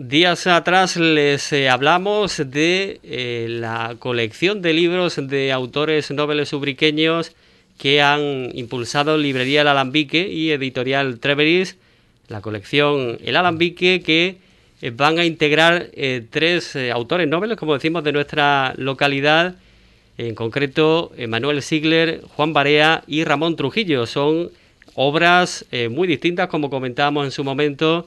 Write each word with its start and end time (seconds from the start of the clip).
días 0.00 0.46
atrás 0.46 0.96
les 0.96 1.52
eh, 1.52 1.68
hablamos 1.68 2.38
de 2.38 3.00
eh, 3.02 3.48
la 3.50 3.96
colección 3.98 4.62
de 4.62 4.72
libros 4.72 5.20
de 5.22 5.52
autores 5.52 6.10
nobles 6.10 6.54
ubriqueños 6.54 7.32
que 7.76 8.00
han 8.00 8.48
impulsado 8.54 9.18
Librería 9.18 9.60
El 9.60 9.68
Alambique 9.68 10.26
y 10.26 10.52
Editorial 10.52 11.20
Treveris, 11.20 11.76
la 12.28 12.40
colección 12.40 13.18
El 13.22 13.36
Alambique, 13.36 14.00
que 14.00 14.38
eh, 14.80 14.90
van 14.90 15.18
a 15.18 15.26
integrar 15.26 15.90
tres 16.30 16.76
autores 16.76 17.28
nobles, 17.28 17.58
como 17.58 17.74
decimos, 17.74 18.02
de 18.02 18.12
nuestra 18.12 18.72
localidad, 18.78 19.56
en 20.16 20.34
concreto 20.34 21.12
Manuel 21.28 21.60
Sigler, 21.60 22.22
Juan 22.36 22.54
Barea 22.54 23.04
y 23.06 23.24
Ramón 23.24 23.54
Trujillo. 23.54 24.06
Son 24.06 24.50
obras 24.94 25.66
muy 25.90 26.08
distintas, 26.08 26.48
como 26.48 26.70
comentábamos 26.70 27.26
en 27.26 27.30
su 27.30 27.44
momento, 27.44 28.06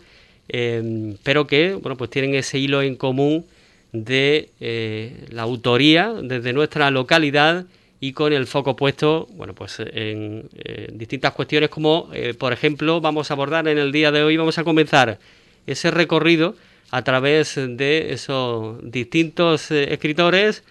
Em, 0.50 1.16
pero 1.23 1.48
que 1.48 1.73
bueno, 1.73 1.96
pues 1.96 2.10
tienen 2.10 2.36
ese 2.36 2.60
hilo 2.60 2.82
en 2.82 2.96
común 2.96 3.46
de 3.93 4.50
eh, 4.60 5.25
la 5.29 5.43
autoría 5.43 6.14
desde 6.21 6.51
nuestra 6.51 6.92
localidad 6.92 7.65
y 8.00 8.11
con 8.11 8.34
el 8.34 8.48
foco 8.48 8.75
puesto 8.75 9.28
bueno, 9.32 9.54
pues 9.54 9.78
en, 9.79 10.50
distintas 10.92 11.32
cuestiones 11.34 11.70
como, 11.70 12.10
eh, 12.14 12.34
por 12.34 12.51
ejemplo, 12.51 13.00
vamos 13.00 13.32
a 13.32 13.36
abordar 13.36 13.68
en 13.68 13.78
el 13.78 13.92
día 13.92 14.11
de 14.11 14.24
hoy, 14.24 14.36
vamos 14.36 14.57
a 14.57 14.64
comenzar 14.64 15.20
ese 15.65 15.92
recorrido 15.92 16.56
a 16.92 17.04
través 17.04 17.56
de 17.56 18.12
esos 18.12 18.78
distintos 18.84 19.71
eh, 19.71 19.93
escritores 19.93 20.64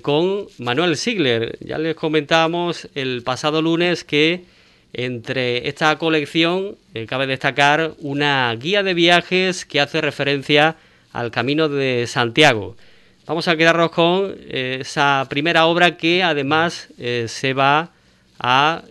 con 0.00 0.46
Manuel 0.58 0.96
Sigler. 0.96 1.58
Ya 1.58 1.76
les 1.76 1.96
comentábamos 1.96 2.88
el 2.94 3.22
pasado 3.24 3.60
lunes 3.60 4.04
que 4.04 4.44
entre 4.92 5.68
esta 5.68 5.96
colección 5.98 6.76
eh, 6.94 7.06
cabe 7.06 7.26
destacar 7.26 7.94
una 7.98 8.54
guía 8.56 8.82
de 8.82 8.94
viajes 8.94 9.64
que 9.64 9.80
hace 9.80 10.00
referencia 10.00 10.76
al 11.12 11.30
Camino 11.30 11.68
de 11.68 12.06
Santiago. 12.06 12.76
Vamos 13.26 13.48
a 13.48 13.56
quedarnos 13.56 13.90
con 13.90 14.34
eh, 14.38 14.78
esa 14.80 15.26
primera 15.30 15.66
obra 15.66 15.96
que 15.96 16.22
además 16.22 16.88
eh, 16.98 17.26
se 17.28 17.54
va 17.54 17.90
a 18.44 18.82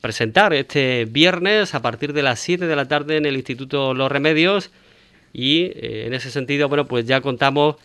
presentar 0.00 0.52
este 0.52 1.04
viernes 1.04 1.76
a 1.76 1.82
partir 1.82 2.12
de 2.12 2.24
las 2.24 2.40
7 2.40 2.66
de 2.66 2.74
la 2.74 2.88
tarde 2.88 3.16
en 3.16 3.24
el 3.24 3.36
Instituto 3.36 3.94
Los 3.94 4.10
Remedios 4.10 4.72
y 5.32 5.70
en 5.76 6.12
ese 6.12 6.32
sentido, 6.32 6.68
bueno, 6.68 6.84
pues 6.86 7.06
ya 7.06 7.20
contamos 7.20 7.76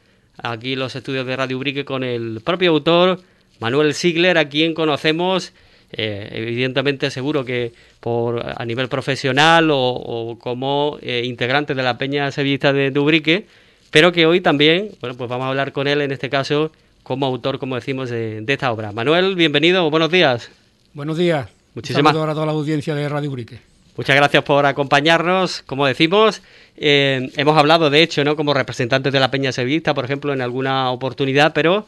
aquí 0.41 0.75
los 0.75 0.95
estudios 0.95 1.27
de 1.27 1.35
Radio 1.35 1.57
Ubrique 1.57 1.85
con 1.85 2.03
el 2.03 2.41
propio 2.43 2.71
autor, 2.71 3.21
Manuel 3.59 3.93
Sigler, 3.93 4.39
a 4.39 4.49
quien 4.49 4.73
conocemos 4.73 5.53
eh, 5.93 6.29
evidentemente 6.33 7.11
seguro 7.11 7.45
que 7.45 7.71
por 7.99 8.43
a 8.43 8.65
nivel 8.65 8.89
profesional 8.89 9.69
o, 9.71 10.37
como 10.39 10.97
eh, 11.01 11.21
integrante 11.25 11.75
de 11.75 11.83
la 11.83 11.97
Peña 11.97 12.31
Sevillista 12.31 12.73
de 12.73 12.91
Dubrique, 12.91 13.45
pero 13.91 14.11
que 14.11 14.25
hoy 14.25 14.41
también, 14.41 14.89
bueno, 15.01 15.15
pues 15.15 15.29
vamos 15.29 15.45
a 15.45 15.49
hablar 15.49 15.71
con 15.71 15.87
él 15.87 16.01
en 16.01 16.11
este 16.11 16.29
caso 16.29 16.71
como 17.03 17.25
autor, 17.25 17.59
como 17.59 17.75
decimos, 17.75 18.09
de, 18.09 18.43
esta 18.47 18.71
obra. 18.71 18.91
Manuel, 18.91 19.35
bienvenido, 19.35 19.89
buenos 19.91 20.09
días. 20.09 20.49
Buenos 20.93 21.17
días. 21.17 21.47
Muchísimas 21.75 22.13
gracias 22.13 22.31
a 22.31 22.33
toda 22.33 22.45
la 22.47 22.51
audiencia 22.53 22.95
de 22.95 23.07
Radio 23.07 23.29
Ubrique. 23.29 23.59
Muchas 23.95 24.15
gracias 24.15 24.43
por 24.43 24.65
acompañarnos. 24.65 25.61
Como 25.63 25.85
decimos, 25.85 26.41
eh, 26.77 27.29
hemos 27.37 27.55
hablado, 27.57 27.91
de 27.91 28.01
hecho, 28.01 28.23
¿no? 28.23 28.35
como 28.35 28.53
representantes 28.53 29.13
de 29.13 29.19
la 29.19 29.29
Peña 29.29 29.51
Sevillista, 29.51 29.93
por 29.93 30.05
ejemplo, 30.05 30.33
en 30.33 30.41
alguna 30.41 30.89
oportunidad, 30.89 31.53
pero 31.53 31.85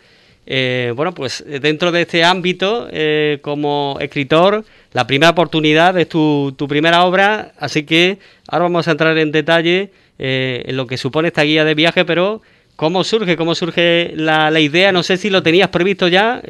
eh, 0.47 0.93
bueno, 0.95 1.13
pues 1.13 1.43
eh, 1.47 1.59
dentro 1.59 1.91
de 1.91 2.03
este 2.03 2.23
ámbito, 2.23 2.87
eh, 2.91 3.39
como 3.41 3.97
escritor, 3.99 4.63
la 4.93 5.07
primera 5.07 5.31
oportunidad 5.31 5.97
es 5.97 6.07
tu, 6.07 6.55
primera 6.69 7.03
obra, 7.05 7.53
así 7.57 7.83
que 7.83 8.19
ahora 8.47 8.63
vamos 8.63 8.87
a 8.87 8.91
entrar 8.91 9.17
en 9.17 9.31
detalle 9.31 9.91
en 10.17 10.77
lo 10.77 10.87
que 10.87 10.97
supone 10.97 11.27
esta 11.27 11.43
guía 11.43 11.65
de 11.65 11.75
viaje, 11.75 12.05
pero 12.05 12.41
¿cómo 12.77 13.03
surge? 13.03 13.35
¿Cómo 13.35 13.53
surge 13.53 14.13
la, 14.15 14.57
idea? 14.61 14.93
No 14.93 15.03
sé 15.03 15.17
si 15.17 15.29
lo 15.29 15.43
tenías 15.43 15.67
previsto 15.69 16.07
ya 16.07 16.41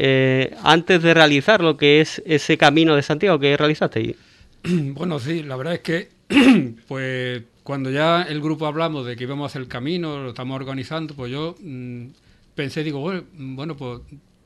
antes 0.62 1.02
de 1.02 1.14
realizar 1.16 1.62
lo 1.62 1.76
que 1.76 2.00
es 2.00 2.22
ese 2.28 2.60
camino 2.60 2.96
de 2.96 3.02
Santiago 3.02 3.40
que 3.40 3.58
realizaste. 3.58 4.16
Bueno, 4.68 5.20
sí, 5.20 5.44
la 5.44 5.56
verdad 5.56 5.76
es 5.76 5.80
que, 5.82 6.10
pues 6.88 7.42
cuando 7.64 7.90
ya 7.90 8.24
el 8.24 8.42
grupo 8.42 8.68
hablamos 8.68 9.06
de 9.06 9.16
que 9.16 9.24
íbamos 9.24 9.46
a 9.46 9.48
hacer 9.48 9.62
el 9.62 9.68
camino, 9.68 10.20
lo 10.22 10.30
estamos 10.30 10.56
organizando, 10.56 11.16
pues 11.16 11.32
yo... 11.32 11.56
Mm, 11.60 12.08
pensé, 12.56 12.84
digo, 12.84 13.02
bueno, 13.34 13.78
pues 13.78 14.02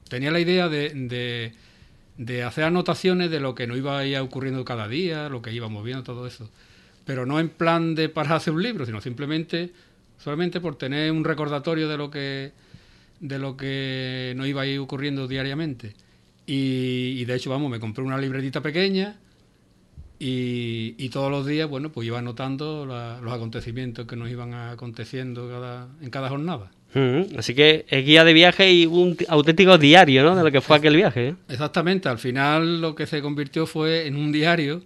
tenía 0.09 0.31
la 0.31 0.39
idea 0.39 0.67
de, 0.67 1.53
de, 2.17 2.43
hacer 2.43 2.65
anotaciones 2.65 3.31
de 3.31 3.39
lo 3.39 3.55
que 3.55 3.67
nos 3.67 3.77
iba 3.77 3.99
a 3.99 4.05
ir 4.05 4.17
ocurriendo 4.17 4.65
cada 4.65 4.87
día, 4.87 5.29
lo 5.29 5.41
que 5.41 5.53
íbamos 5.53 5.83
viendo, 5.85 6.03
todo 6.03 6.27
eso. 6.27 6.49
Pero 7.05 7.25
no 7.25 7.39
en 7.39 7.49
plan 7.49 7.95
de 7.95 8.09
para 8.09 8.35
hacer 8.35 8.53
un 8.53 8.63
libro, 8.63 8.85
sino 8.85 8.99
simplemente, 8.99 9.71
solamente 10.17 10.59
por 10.59 10.77
tener 10.77 11.11
un 11.11 11.23
recordatorio 11.23 11.87
de 11.87 11.97
lo 11.97 12.11
que, 12.11 12.51
de 13.19 13.39
lo 13.39 13.55
que 13.55 14.33
nos 14.35 14.47
iba 14.47 14.63
a 14.63 14.65
ir 14.65 14.79
ocurriendo 14.79 15.27
diariamente. 15.27 15.93
Y, 16.45 17.23
de 17.25 17.35
hecho, 17.35 17.51
vamos, 17.51 17.69
me 17.69 17.79
compré 17.79 18.03
una 18.03 18.17
libretita 18.17 18.61
pequeña 18.61 19.19
y, 20.17 20.95
y, 20.97 21.09
todos 21.09 21.29
los 21.29 21.45
días, 21.45 21.69
bueno, 21.69 21.91
pues 21.91 22.07
iba 22.07 22.17
anotando 22.17 22.87
los 22.87 23.31
acontecimientos 23.31 24.07
que 24.07 24.15
nos 24.15 24.31
iban 24.31 24.55
aconteciendo 24.55 25.47
cada, 25.47 25.87
en 26.01 26.09
cada 26.09 26.27
jornada. 26.29 26.71
Así 27.37 27.53
que 27.53 27.85
es 27.87 28.05
guía 28.05 28.23
de 28.23 28.33
viaje 28.33 28.71
y 28.71 28.85
un 28.85 29.15
auténtico 29.27 29.77
diario, 29.77 30.23
¿no? 30.23 30.35
De 30.35 30.43
lo 30.43 30.51
que 30.51 30.61
fue 30.61 30.77
aquel 30.77 30.95
viaje. 30.95 31.29
¿eh? 31.29 31.35
Exactamente. 31.47 32.09
Al 32.09 32.17
final 32.17 32.81
lo 32.81 32.95
que 32.95 33.05
se 33.05 33.21
convirtió 33.21 33.67
fue 33.67 34.07
en 34.07 34.15
un 34.15 34.31
diario, 34.31 34.81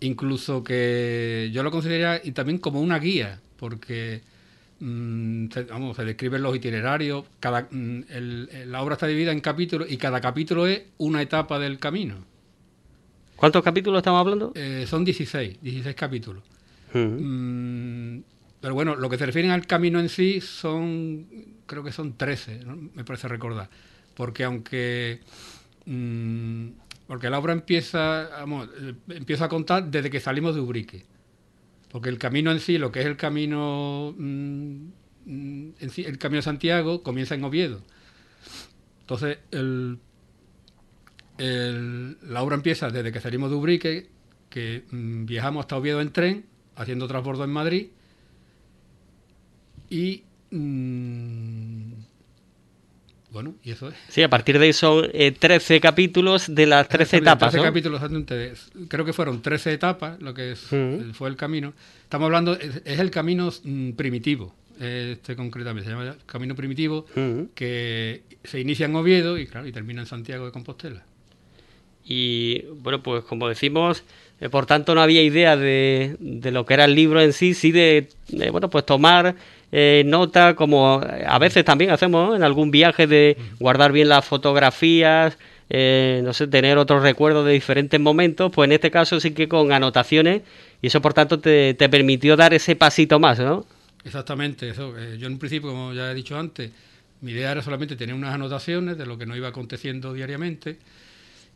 incluso 0.00 0.64
que 0.64 1.50
yo 1.52 1.62
lo 1.62 1.70
consideraría 1.70 2.20
y 2.24 2.32
también 2.32 2.58
como 2.58 2.80
una 2.80 2.98
guía, 2.98 3.40
porque 3.58 4.22
mm, 4.80 5.46
se, 5.52 5.62
vamos, 5.64 5.96
se 5.96 6.04
describen 6.04 6.42
los 6.42 6.56
itinerarios. 6.56 7.24
Cada, 7.38 7.68
mm, 7.70 8.00
la 8.66 8.82
obra 8.82 8.94
está 8.94 9.06
dividida 9.06 9.30
en 9.30 9.40
capítulos 9.40 9.88
y 9.90 9.98
cada 9.98 10.20
capítulo 10.20 10.66
es 10.66 10.82
una 10.98 11.22
etapa 11.22 11.60
del 11.60 11.78
camino. 11.78 12.16
¿Cuántos 13.36 13.62
capítulos 13.62 13.98
estamos 13.98 14.20
hablando? 14.20 14.52
Eh, 14.56 14.84
son 14.88 15.04
16, 15.04 15.58
16 15.62 15.94
capítulos. 15.94 16.42
Pero 18.66 18.74
bueno, 18.74 18.96
lo 18.96 19.08
que 19.08 19.16
se 19.16 19.24
refieren 19.24 19.52
al 19.52 19.64
camino 19.64 20.00
en 20.00 20.08
sí 20.08 20.40
son, 20.40 21.28
creo 21.66 21.84
que 21.84 21.92
son 21.92 22.16
13, 22.16 22.64
me 22.94 23.04
parece 23.04 23.28
recordar. 23.28 23.70
Porque 24.16 24.42
aunque... 24.42 25.20
Mm, 25.84 26.70
porque 27.06 27.30
la 27.30 27.38
obra 27.38 27.52
empieza, 27.52 28.28
vamos, 28.40 28.68
empieza 29.08 29.44
a 29.44 29.48
contar 29.48 29.88
desde 29.88 30.10
que 30.10 30.18
salimos 30.18 30.56
de 30.56 30.62
Ubrique. 30.62 31.06
Porque 31.92 32.08
el 32.08 32.18
camino 32.18 32.50
en 32.50 32.58
sí, 32.58 32.76
lo 32.76 32.90
que 32.90 33.02
es 33.02 33.06
el 33.06 33.16
camino, 33.16 34.12
mm, 34.18 34.88
el 35.78 36.18
camino 36.18 36.38
de 36.38 36.42
Santiago, 36.42 37.04
comienza 37.04 37.36
en 37.36 37.44
Oviedo. 37.44 37.84
Entonces, 38.98 39.38
la 41.38 42.42
obra 42.42 42.56
empieza 42.56 42.90
desde 42.90 43.12
que 43.12 43.20
salimos 43.20 43.48
de 43.50 43.56
Ubrique, 43.56 44.08
que 44.50 44.82
mm, 44.90 45.24
viajamos 45.24 45.60
hasta 45.66 45.76
Oviedo 45.76 46.00
en 46.00 46.10
tren, 46.10 46.46
haciendo 46.74 47.06
transbordo 47.06 47.44
en 47.44 47.50
Madrid, 47.50 47.86
y. 49.90 50.22
Mm, 50.50 51.92
bueno, 53.30 53.54
y 53.62 53.72
eso 53.72 53.88
es. 53.88 53.94
Sí, 54.08 54.22
a 54.22 54.30
partir 54.30 54.58
de 54.58 54.64
ahí 54.64 54.72
son 54.72 55.10
13 55.12 55.76
eh, 55.76 55.80
capítulos 55.80 56.54
de 56.54 56.64
las 56.64 56.88
13 56.88 57.18
etapas. 57.18 57.50
13 57.52 57.66
capítulos, 57.66 58.00
creo 58.88 59.04
que 59.04 59.12
fueron 59.12 59.42
13 59.42 59.74
etapas, 59.74 60.18
lo 60.22 60.32
que 60.32 60.56
fue 61.12 61.28
el 61.28 61.36
camino. 61.36 61.74
Estamos 62.02 62.26
hablando, 62.26 62.54
es, 62.54 62.80
el 62.98 63.10
camino 63.10 63.52
mm, 63.62 63.90
primitivo, 63.90 64.54
este 64.80 65.36
concretamente, 65.36 65.86
se 65.86 65.94
llama 65.94 66.16
camino 66.24 66.54
primitivo, 66.54 67.04
que 67.54 68.22
se 68.42 68.60
inicia 68.60 68.86
en 68.86 68.96
Oviedo 68.96 69.36
y, 69.36 69.46
claro, 69.46 69.66
y 69.66 69.72
termina 69.72 70.00
en 70.00 70.06
Santiago 70.06 70.46
de 70.46 70.52
Compostela. 70.52 71.04
Y 72.08 72.62
bueno, 72.80 73.02
pues 73.02 73.24
como 73.24 73.48
decimos, 73.48 74.04
eh, 74.40 74.48
por 74.48 74.64
tanto 74.64 74.94
no 74.94 75.00
había 75.00 75.22
idea 75.22 75.56
de, 75.56 76.16
de, 76.20 76.50
lo 76.52 76.64
que 76.64 76.74
era 76.74 76.84
el 76.84 76.94
libro 76.94 77.20
en 77.20 77.32
sí, 77.32 77.52
sí 77.52 77.72
de, 77.72 78.08
de 78.28 78.50
bueno, 78.50 78.70
pues 78.70 78.86
tomar 78.86 79.34
eh, 79.78 80.04
nota, 80.06 80.56
como 80.56 81.02
a 81.02 81.38
veces 81.38 81.62
también 81.62 81.90
hacemos 81.90 82.34
en 82.34 82.42
algún 82.42 82.70
viaje 82.70 83.06
de 83.06 83.36
guardar 83.58 83.92
bien 83.92 84.08
las 84.08 84.24
fotografías, 84.24 85.36
eh, 85.68 86.22
no 86.24 86.32
sé, 86.32 86.46
tener 86.46 86.78
otros 86.78 87.02
recuerdos 87.02 87.44
de 87.44 87.52
diferentes 87.52 88.00
momentos, 88.00 88.50
pues 88.54 88.68
en 88.68 88.72
este 88.72 88.90
caso 88.90 89.20
sí 89.20 89.32
que 89.32 89.48
con 89.48 89.72
anotaciones 89.72 90.40
y 90.80 90.86
eso 90.86 91.02
por 91.02 91.12
tanto 91.12 91.40
te, 91.40 91.74
permitió 91.74 92.38
dar 92.38 92.54
ese 92.54 92.74
pasito 92.74 93.20
más, 93.20 93.38
¿no? 93.38 93.66
Exactamente, 94.02 94.70
eso. 94.70 94.96
Eh, 94.98 95.18
yo 95.18 95.26
en 95.26 95.34
un 95.34 95.38
principio, 95.38 95.68
como 95.68 95.92
ya 95.92 96.10
he 96.10 96.14
dicho 96.14 96.38
antes, 96.38 96.70
mi 97.20 97.32
idea 97.32 97.52
era 97.52 97.60
solamente 97.60 97.96
tener 97.96 98.14
unas 98.14 98.32
anotaciones 98.32 98.96
de 98.96 99.04
lo 99.04 99.18
que 99.18 99.26
nos 99.26 99.36
iba 99.36 99.48
aconteciendo 99.48 100.14
diariamente 100.14 100.78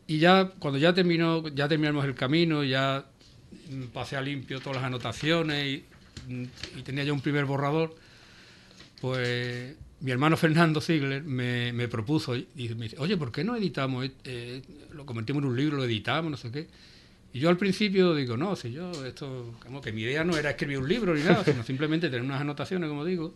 y 0.07 0.19
ya 0.19 0.51
cuando 0.59 0.79
ya 0.79 0.93
terminó, 0.93 1.49
ya 1.49 1.69
terminamos 1.69 2.05
el 2.05 2.15
camino, 2.15 2.65
ya 2.65 3.03
pasé 3.95 4.19
a 4.19 4.21
limpio 4.21 4.61
todas 4.61 4.77
las 4.77 4.85
anotaciones 4.85 5.65
y 5.65 5.85
y 6.29 6.83
tenía 6.83 7.05
ya 7.05 7.13
un 7.13 7.21
primer 7.21 7.45
borrador, 7.45 7.95
pues 9.01 9.77
mi 10.01 10.11
hermano 10.11 10.37
Fernando 10.37 10.81
Ziegler 10.81 11.23
me, 11.23 11.89
propuso 11.89 12.37
y 12.37 12.47
me 12.77 12.85
dice, 12.85 12.97
oye, 12.99 13.17
¿por 13.17 13.33
qué 13.33 13.45
no 13.45 13.57
editamos? 13.57 14.09
Eh, 14.25 14.63
lo 14.93 15.05
convertimos 15.05 15.43
en 15.43 15.49
un 15.49 15.57
libro, 15.57 15.77
lo 15.77 15.85
editamos, 15.85 16.31
no 16.31 16.37
sé 16.37 16.51
qué. 16.51 16.69
Y 17.33 17.39
yo 17.39 17.49
al 17.49 17.57
principio 17.57 18.15
digo, 18.15 18.37
no, 18.37 18.57
si 18.57 18.73
yo, 18.73 18.91
esto, 19.07 19.55
como 19.65 19.81
que 19.81 19.93
mi 19.93 20.03
idea 20.03 20.25
no 20.25 20.37
era 20.37 20.51
escribir 20.51 20.79
un 20.79 20.89
libro 20.89 21.15
ni 21.15 21.23
nada, 21.23 21.45
sino 21.45 21.63
simplemente 21.63 22.09
tener 22.09 22.23
unas 22.23 22.41
anotaciones, 22.41 22.89
como 22.89 23.05
digo, 23.05 23.35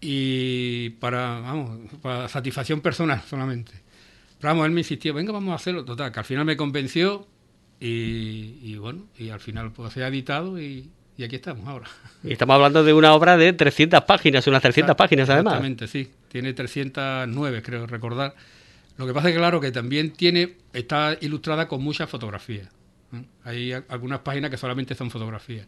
y 0.00 0.90
para, 0.90 1.40
vamos, 1.40 1.92
para 2.00 2.28
satisfacción 2.28 2.80
personal 2.80 3.20
solamente. 3.28 3.72
Pero 4.40 4.52
vamos, 4.52 4.66
él 4.66 4.72
me 4.72 4.80
insistió, 4.80 5.12
venga, 5.12 5.32
vamos 5.32 5.52
a 5.52 5.56
hacerlo, 5.56 5.84
total, 5.84 6.12
que 6.12 6.20
al 6.20 6.24
final 6.24 6.44
me 6.44 6.56
convenció 6.56 7.26
y, 7.80 8.76
bueno, 8.76 9.06
y 9.18 9.28
al 9.30 9.40
final 9.40 9.72
pues 9.72 9.92
se 9.92 10.02
ha 10.02 10.08
editado 10.08 10.60
y, 10.60 10.90
aquí 11.24 11.36
estamos 11.36 11.66
ahora. 11.66 11.88
Y 12.22 12.32
estamos 12.32 12.54
hablando 12.54 12.84
de 12.84 12.92
una 12.92 13.12
obra 13.14 13.36
de 13.36 13.52
300 13.52 14.02
páginas, 14.04 14.46
unas 14.46 14.62
300 14.62 14.94
páginas 14.96 15.28
además. 15.28 15.54
Exactamente, 15.54 15.86
sí, 15.88 16.10
tiene 16.28 16.52
309 16.52 17.62
creo 17.62 17.86
recordar. 17.86 18.34
Lo 18.96 19.06
que 19.06 19.14
pasa 19.14 19.28
es 19.28 19.34
que 19.34 19.38
claro 19.38 19.60
que 19.60 19.70
también 19.70 20.12
tiene, 20.12 20.56
está 20.72 21.16
ilustrada 21.20 21.68
con 21.68 21.82
muchas 21.82 22.10
fotografías. 22.10 22.68
Hay 23.44 23.72
algunas 23.72 24.20
páginas 24.20 24.50
que 24.50 24.56
solamente 24.56 24.94
son 24.94 25.10
fotografías. 25.10 25.66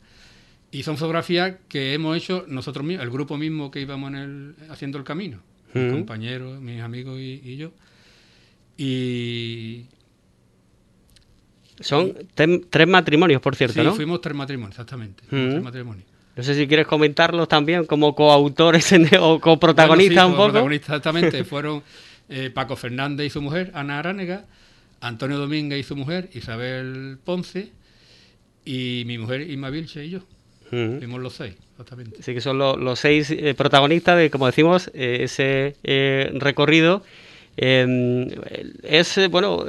Y 0.72 0.82
son 0.82 0.96
fotografías 0.96 1.56
que 1.68 1.94
hemos 1.94 2.16
hecho 2.16 2.44
nosotros 2.46 2.84
mismos, 2.84 3.04
el 3.04 3.10
grupo 3.10 3.36
mismo 3.36 3.70
que 3.70 3.80
íbamos 3.80 4.12
en 4.12 4.16
el, 4.16 4.54
haciendo 4.70 4.98
el 4.98 5.04
camino, 5.04 5.40
mis 5.74 5.92
compañeros, 5.92 6.60
mis 6.60 6.80
amigos 6.80 7.18
y, 7.18 7.56
yo. 7.56 7.72
Y. 8.76 9.86
Son 11.80 12.14
tres 12.34 12.88
matrimonios, 12.88 13.40
por 13.40 13.56
cierto, 13.56 13.82
sí, 13.82 13.96
fuimos 13.96 14.20
tres 14.20 14.36
matrimonios, 14.36 14.74
exactamente. 14.74 15.24
tres 15.28 15.62
matrimonios. 15.62 16.06
No 16.36 16.42
sé 16.42 16.54
si 16.54 16.66
quieres 16.66 16.86
comentarlos 16.86 17.48
también 17.48 17.84
como 17.86 18.14
coautores 18.14 18.92
o 19.20 19.40
coprotagonistas 19.40 20.26
un 20.26 20.36
poco. 20.36 20.70
exactamente. 20.70 21.44
Fueron 21.44 21.82
eh, 22.28 22.50
Paco 22.50 22.76
Fernández 22.76 23.26
y 23.26 23.30
su 23.30 23.42
mujer, 23.42 23.72
Ana 23.74 23.98
Aránega, 23.98 24.44
Antonio 25.00 25.38
Domínguez 25.38 25.80
y 25.80 25.82
su 25.82 25.96
mujer, 25.96 26.30
Isabel 26.32 27.18
Ponce, 27.24 27.72
y 28.64 29.02
mi 29.06 29.18
mujer 29.18 29.50
Inma 29.50 29.70
Vilche 29.70 30.04
y 30.04 30.10
yo. 30.10 30.20
Fuimos 30.70 31.20
los 31.20 31.34
seis, 31.34 31.56
exactamente. 31.72 32.22
Sí, 32.22 32.32
que 32.32 32.40
son 32.40 32.56
los 32.58 32.98
seis 32.98 33.28
eh, 33.32 33.54
protagonistas 33.54 34.16
de, 34.16 34.30
como 34.30 34.46
decimos, 34.46 34.88
eh, 34.94 35.18
ese 35.22 35.74
eh, 35.82 36.30
recorrido. 36.34 37.02
Em, 37.62 38.26
es, 38.82 39.28
bueno, 39.30 39.66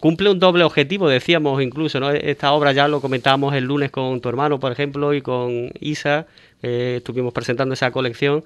cumple 0.00 0.30
un 0.30 0.38
doble 0.38 0.64
objetivo, 0.64 1.08
decíamos 1.08 1.62
incluso, 1.62 2.00
¿no? 2.00 2.10
Esta 2.10 2.52
obra 2.52 2.72
ya 2.72 2.88
lo 2.88 3.02
comentábamos 3.02 3.54
el 3.54 3.64
lunes 3.64 3.90
con 3.90 4.20
tu 4.22 4.30
hermano, 4.30 4.58
por 4.58 4.72
ejemplo, 4.72 5.12
y 5.12 5.20
con 5.20 5.70
Isa, 5.78 6.26
estuvimos 6.62 7.34
presentando 7.34 7.74
esa 7.74 7.90
colección. 7.90 8.44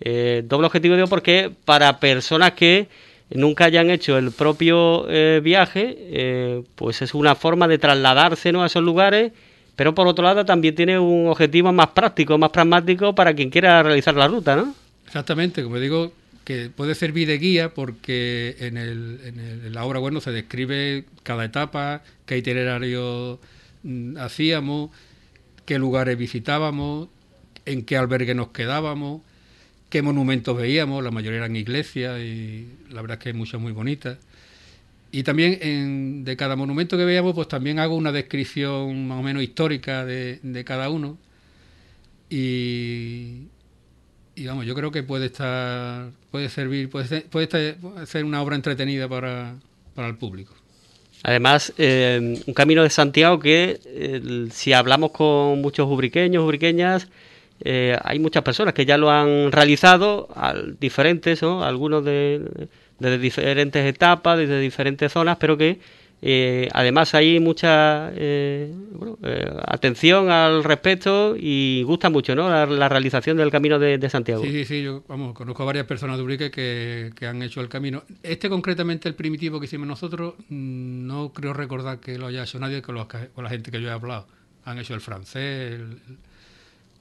doble 0.00 0.66
objetivo 0.66 0.96
digo 0.96 1.06
porque 1.06 1.52
para 1.64 2.00
personas 2.00 2.54
que 2.54 2.88
nunca 3.30 3.66
hayan 3.66 3.88
hecho 3.90 4.18
el 4.18 4.32
propio 4.32 5.06
viaje, 5.40 6.64
pues 6.74 7.02
es 7.02 7.14
una 7.14 7.36
forma 7.36 7.68
de 7.68 7.78
trasladarse 7.78 8.50
¿no? 8.50 8.64
a 8.64 8.66
esos 8.66 8.82
lugares 8.82 9.30
pero 9.76 9.94
por 9.94 10.06
otro 10.06 10.24
lado 10.24 10.44
también 10.44 10.74
tiene 10.74 10.98
un 10.98 11.28
objetivo 11.28 11.72
más 11.72 11.88
práctico, 11.88 12.38
más 12.38 12.50
pragmático 12.50 13.14
para 13.14 13.34
quien 13.34 13.50
quiera 13.50 13.82
realizar 13.82 14.14
la 14.14 14.28
ruta, 14.28 14.56
¿no? 14.56 14.74
Exactamente, 15.06 15.62
como 15.62 15.78
digo, 15.78 16.12
que 16.44 16.70
puede 16.70 16.94
servir 16.94 17.26
de 17.26 17.38
guía 17.38 17.74
porque 17.74 18.56
en, 18.60 18.76
el, 18.76 19.20
en, 19.24 19.72
la 19.72 19.84
obra 19.84 19.98
bueno 19.98 20.20
se 20.20 20.30
describe 20.30 21.04
cada 21.22 21.44
etapa, 21.44 22.02
qué 22.26 22.38
itinerario 22.38 23.40
mm, 23.82 24.18
hacíamos, 24.18 24.90
qué 25.64 25.78
lugares 25.78 26.18
visitábamos, 26.18 27.08
en 27.66 27.84
qué 27.84 27.96
albergue 27.96 28.34
nos 28.34 28.48
quedábamos, 28.48 29.22
qué 29.88 30.02
monumentos 30.02 30.56
veíamos, 30.56 31.02
la 31.02 31.10
mayoría 31.10 31.38
eran 31.38 31.56
iglesias 31.56 32.20
y 32.20 32.68
la 32.90 33.00
verdad 33.00 33.18
es 33.18 33.22
que 33.22 33.28
hay 33.30 33.34
muchas 33.34 33.60
muy 33.60 33.72
bonitas. 33.72 34.18
Y 35.14 35.22
también 35.22 35.58
en, 35.62 36.24
de 36.24 36.36
cada 36.36 36.56
monumento 36.56 36.96
que 36.96 37.04
veamos, 37.04 37.34
pues 37.36 37.46
también 37.46 37.78
hago 37.78 37.94
una 37.94 38.10
descripción 38.10 39.06
más 39.06 39.20
o 39.20 39.22
menos 39.22 39.44
histórica 39.44 40.04
de, 40.04 40.64
cada 40.66 40.90
uno. 40.90 41.18
Y, 42.28 43.42
vamos, 44.36 44.66
yo 44.66 44.74
creo 44.74 44.90
que 44.90 45.02
puede 45.02 45.26
estar, 45.26 46.10
puede 46.30 46.48
servir, 46.48 46.90
puede 46.90 47.06
ser, 47.06 47.24
puede 47.26 47.76
ser 48.06 48.24
una 48.24 48.42
obra 48.42 48.56
entretenida 48.56 49.08
para, 49.08 49.54
el 49.96 50.16
público. 50.16 50.54
Además, 51.22 51.72
eh, 51.78 52.42
un 52.46 52.54
camino 52.54 52.82
de 52.82 52.90
Santiago 52.90 53.38
que, 53.38 54.50
si 54.52 54.72
hablamos 54.72 55.12
con 55.12 55.60
muchos 55.60 55.88
ubriqueños, 55.88 56.44
ubriqueñas, 56.44 57.08
eh, 57.60 57.96
hay 58.02 58.18
muchas 58.18 58.42
personas 58.42 58.74
que 58.74 58.84
ya 58.84 58.98
lo 58.98 59.10
han 59.10 59.52
realizado, 59.52 60.28
al, 60.34 60.78
diferentes, 60.78 61.40
¿no? 61.42 61.64
algunos 61.64 62.04
de 62.04 62.68
desde 62.98 63.18
diferentes 63.18 63.86
etapas, 63.86 64.38
desde 64.38 64.60
diferentes 64.60 65.12
zonas, 65.12 65.36
pero 65.38 65.56
que 65.56 65.78
eh, 66.22 66.68
además 66.72 67.14
hay 67.14 67.38
mucha 67.38 68.10
eh, 68.14 68.72
eh, 69.22 69.56
atención 69.66 70.30
al 70.30 70.64
respecto 70.64 71.36
y 71.38 71.82
gusta 71.82 72.08
mucho 72.08 72.34
¿no? 72.34 72.48
la, 72.48 72.88
realización 72.88 73.36
del 73.36 73.50
camino 73.50 73.78
de, 73.78 74.08
Santiago. 74.08 74.42
Sí, 74.42 74.50
sí, 74.50 74.64
sí, 74.64 74.82
yo 74.82 75.04
vamos, 75.06 75.34
conozco 75.34 75.62
a 75.64 75.66
varias 75.66 75.86
personas 75.86 76.16
de 76.16 76.22
Urique 76.22 76.50
que, 76.50 77.12
que, 77.14 77.26
han 77.26 77.42
hecho 77.42 77.60
el 77.60 77.68
camino. 77.68 78.04
Este 78.22 78.48
concretamente, 78.48 79.06
el 79.06 79.14
primitivo 79.14 79.60
que 79.60 79.66
hicimos 79.66 79.86
nosotros, 79.86 80.34
mm, 80.48 81.06
no 81.06 81.30
creo 81.32 81.52
recordar 81.52 82.00
que 82.00 82.16
lo 82.16 82.28
haya 82.28 82.44
hecho 82.44 82.58
nadie 82.58 82.80
con, 82.80 82.94
los, 82.94 83.06
con 83.06 83.44
la 83.44 83.50
gente 83.50 83.70
que 83.70 83.82
yo 83.82 83.88
he 83.88 83.92
hablado. 83.92 84.26
Han 84.64 84.78
hecho 84.78 84.94
el 84.94 85.02
francés 85.02 85.78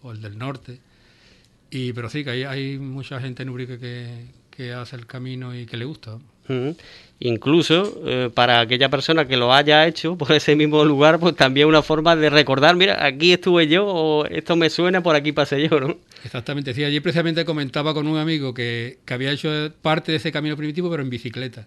o 0.02 0.12
el 0.12 0.22
del 0.22 0.38
norte. 0.38 0.80
Y, 1.70 1.94
pero 1.94 2.10
sí, 2.10 2.26
que 2.26 2.32
hay, 2.32 2.44
hay 2.44 2.78
mucha 2.78 3.22
gente 3.22 3.44
en 3.44 3.50
Urique 3.50 3.80
que, 3.80 4.28
que 4.52 4.74
hace 4.74 4.98
el 4.98 5.06
camino 5.06 5.56
y 5.56 5.66
que 5.66 5.78
le 5.78 5.86
gusta. 5.86 6.20
Incluso 7.20 8.02
eh, 8.06 8.30
para 8.34 8.60
aquella 8.60 8.90
persona 8.90 9.26
que 9.26 9.38
lo 9.38 9.54
haya 9.54 9.88
hecho 9.88 10.18
por 10.18 10.32
ese 10.34 10.58
mismo 10.58 10.84
lugar, 10.84 11.20
pues 11.20 11.36
también 11.36 11.68
una 11.68 11.82
forma 11.82 12.18
de 12.18 12.30
recordar, 12.30 12.76
mira, 12.76 13.06
aquí 13.06 13.32
estuve 13.32 13.68
yo 13.68 13.86
o 13.88 14.26
esto 14.26 14.58
me 14.58 14.70
suena, 14.70 15.02
por 15.02 15.16
aquí 15.16 15.32
pasé 15.32 15.70
yo, 15.70 15.80
¿no? 15.80 15.98
Exactamente, 16.26 16.74
sí, 16.74 16.84
allí 16.84 17.00
precisamente 17.00 17.46
comentaba 17.46 17.94
con 17.94 18.08
un 18.08 18.18
amigo 18.18 18.54
que, 18.54 18.98
que 19.06 19.14
había 19.14 19.32
hecho 19.32 19.50
parte 19.82 20.12
de 20.12 20.18
ese 20.18 20.34
camino 20.34 20.58
primitivo, 20.58 20.90
pero 20.90 21.02
en 21.02 21.10
bicicleta. 21.10 21.66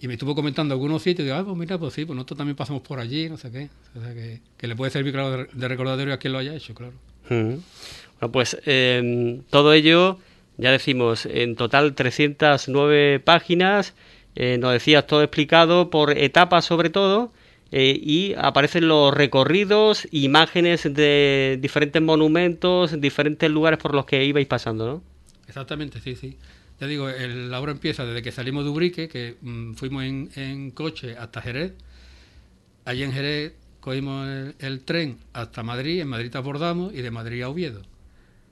Y 0.00 0.06
me 0.06 0.14
estuvo 0.14 0.34
comentando 0.34 0.74
algunos 0.74 1.02
sitios 1.02 1.20
y 1.20 1.24
digo, 1.24 1.36
ah, 1.36 1.44
pues 1.44 1.56
mira, 1.56 1.76
pues 1.78 1.94
sí, 1.94 2.04
pues 2.04 2.16
nosotros 2.16 2.38
también 2.38 2.56
pasamos 2.56 2.82
por 2.82 3.00
allí, 3.00 3.28
no 3.28 3.36
sé 3.36 3.50
qué. 3.50 3.68
O 3.96 4.00
sea, 4.00 4.14
que, 4.14 4.40
que 4.56 4.66
le 4.66 4.76
puede 4.76 4.90
servir, 4.92 5.12
claro, 5.12 5.46
de, 5.52 5.68
recordatorio 5.68 6.14
a 6.14 6.18
quien 6.18 6.32
lo 6.32 6.38
haya 6.38 6.54
hecho, 6.54 6.74
claro. 6.74 6.94
Bueno, 7.28 7.62
pues 8.32 8.58
eh, 8.64 9.40
todo 9.50 9.72
ello 9.72 10.18
ya 10.58 10.72
decimos, 10.72 11.24
en 11.24 11.54
total 11.54 11.94
309 11.94 13.20
páginas, 13.20 13.94
eh, 14.34 14.58
nos 14.58 14.72
decías 14.72 15.06
todo 15.06 15.22
explicado 15.22 15.88
por 15.88 16.10
etapas 16.10 16.64
sobre 16.64 16.90
todo, 16.90 17.32
eh, 17.70 17.98
y 18.02 18.34
aparecen 18.36 18.88
los 18.88 19.14
recorridos, 19.14 20.08
imágenes 20.10 20.82
de 20.82 21.58
diferentes 21.60 22.02
monumentos, 22.02 23.00
diferentes 23.00 23.48
lugares 23.50 23.78
por 23.78 23.94
los 23.94 24.04
que 24.04 24.24
ibais 24.24 24.46
pasando, 24.46 24.86
¿no? 24.86 25.02
Exactamente, 25.46 26.00
sí, 26.00 26.16
sí. 26.16 26.36
Ya 26.80 26.86
digo, 26.86 27.08
la 27.08 27.60
obra 27.60 27.72
empieza 27.72 28.04
desde 28.04 28.22
que 28.22 28.32
salimos 28.32 28.64
de 28.64 28.70
Ubrique, 28.70 29.08
que 29.08 29.36
mm, 29.40 29.74
fuimos 29.74 30.04
en, 30.04 30.70
coche 30.70 31.16
hasta 31.16 31.42
Jerez. 31.42 31.74
Allí 32.84 33.02
en 33.02 33.12
Jerez 33.12 33.52
cogimos 33.80 34.26
el, 34.28 34.54
el, 34.58 34.80
tren 34.80 35.18
hasta 35.32 35.62
Madrid, 35.62 36.00
en 36.00 36.08
Madrid 36.08 36.34
abordamos 36.34 36.94
y 36.94 37.02
de 37.02 37.10
Madrid 37.10 37.42
a 37.42 37.48
Oviedo. 37.48 37.82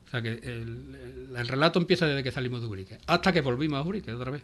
O 0.06 0.10
sea 0.10 0.22
que 0.22 0.28
el, 0.28 1.46
relato 1.46 1.78
empieza 1.78 2.06
desde 2.06 2.22
que 2.22 2.30
salimos 2.30 2.60
de 2.60 2.66
Urique, 2.66 2.98
hasta 3.06 3.32
que 3.32 3.40
volvimos 3.40 3.84
a 3.84 3.88
Urique 3.88 4.12
otra 4.12 4.30
vez. 4.30 4.42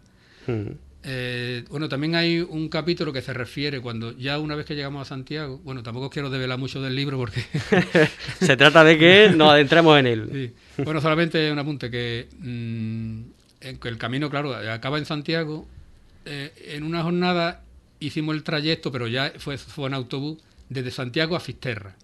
Eh, 1.04 1.64
bueno, 1.68 1.88
también 1.88 2.14
hay 2.14 2.40
un 2.40 2.68
capítulo 2.68 3.12
que 3.12 3.22
se 3.22 3.32
refiere 3.32 3.80
cuando 3.80 4.16
ya 4.16 4.38
una 4.38 4.54
vez 4.54 4.66
que 4.66 4.74
llegamos 4.74 5.02
a 5.02 5.04
Santiago, 5.08 5.60
bueno, 5.64 5.82
tampoco 5.82 6.10
quiero 6.10 6.30
develar 6.30 6.58
mucho 6.58 6.80
del 6.80 6.94
libro 6.94 7.16
porque... 7.16 7.44
se 8.40 8.56
trata 8.56 8.84
de 8.84 8.98
que 8.98 9.30
nos 9.34 9.50
adentremos 9.50 9.98
en 9.98 10.06
él. 10.06 10.52
Bueno, 10.84 11.00
solamente 11.00 11.52
un 11.52 11.58
apunte, 11.58 11.90
que 11.90 12.28
mm, 12.38 13.20
el 13.60 13.98
camino, 13.98 14.30
claro, 14.30 14.54
acaba 14.54 14.98
en 14.98 15.04
Santiago. 15.04 15.66
Eh, 16.24 16.52
en 16.74 16.82
una 16.82 17.02
jornada 17.02 17.62
hicimos 18.00 18.34
el 18.34 18.42
trayecto, 18.42 18.90
pero 18.90 19.06
ya 19.06 19.32
fue, 19.38 19.58
fue 19.58 19.88
en 19.88 19.94
autobús, 19.94 20.38
desde 20.68 20.90
Santiago 20.90 21.36
a 21.36 21.40
Fisterra. 21.40 21.96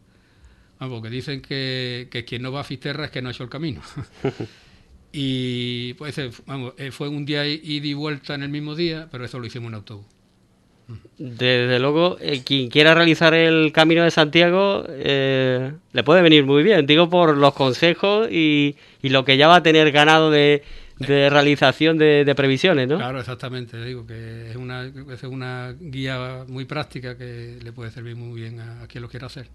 Vamos, 0.81 1.03
que 1.03 1.11
dicen 1.11 1.43
que, 1.43 2.25
quien 2.27 2.43
no 2.43 2.53
va 2.53 2.61
a 2.61 2.65
Fisterra 2.65 3.07
es 3.07 3.11
que 3.11 3.21
no 3.21 3.29
ha 3.29 3.33
hecho 3.33 3.43
el 3.43 3.51
camino. 3.51 3.81
y 5.13 5.95
pues 5.95 6.17
eh, 6.19 6.31
vamos, 6.47 6.75
eh, 6.79 6.91
fue 6.93 7.09
un 7.09 7.25
día 7.25 7.47
ida 7.47 7.87
y 7.87 7.95
vuelta 7.95 8.35
en 8.35 8.45
el 8.45 8.49
mismo 8.49 8.75
día, 8.75 9.09
pero 9.11 9.25
eso 9.25 9.39
lo 9.39 9.47
hicimos 9.47 9.69
en 9.69 9.75
autobús. 9.75 10.07
Desde 11.19 11.79
luego, 11.81 12.17
eh, 12.19 12.43
quien 12.45 12.71
quiera 12.71 12.95
realizar 12.95 13.35
el 13.35 13.73
camino 13.73 14.05
de 14.05 14.11
Santiago 14.11 14.87
le 14.89 16.03
puede 16.03 16.23
venir 16.23 16.47
muy 16.47 16.63
bien, 16.63 16.87
digo 16.87 17.11
por 17.11 17.37
los 17.37 17.53
consejos 17.53 18.31
y, 18.31 18.77
lo 19.03 19.25
que 19.25 19.37
ya 19.37 19.49
va 19.49 19.57
a 19.57 19.63
tener 19.63 19.91
ganado 19.93 20.31
de, 20.31 20.63
de 20.99 21.31
realización 21.31 21.97
de, 21.99 22.33
previsiones, 22.37 22.89
¿no? 22.89 22.97
Claro, 22.97 23.21
exactamente. 23.21 23.83
Digo 23.85 24.07
que 24.07 24.51
es 24.51 24.57
una, 24.57 24.85
es 24.85 25.23
una 25.25 25.75
guía 25.79 26.45
muy 26.49 26.65
práctica 26.65 27.17
que 27.17 27.59
le 27.63 27.73
puede 27.73 27.91
servir 27.91 28.17
muy 28.17 28.41
bien 28.41 28.61
a, 28.61 28.87
quien 28.87 29.03
lo 29.03 29.09
quiera 29.09 29.27
hacer. 29.27 29.49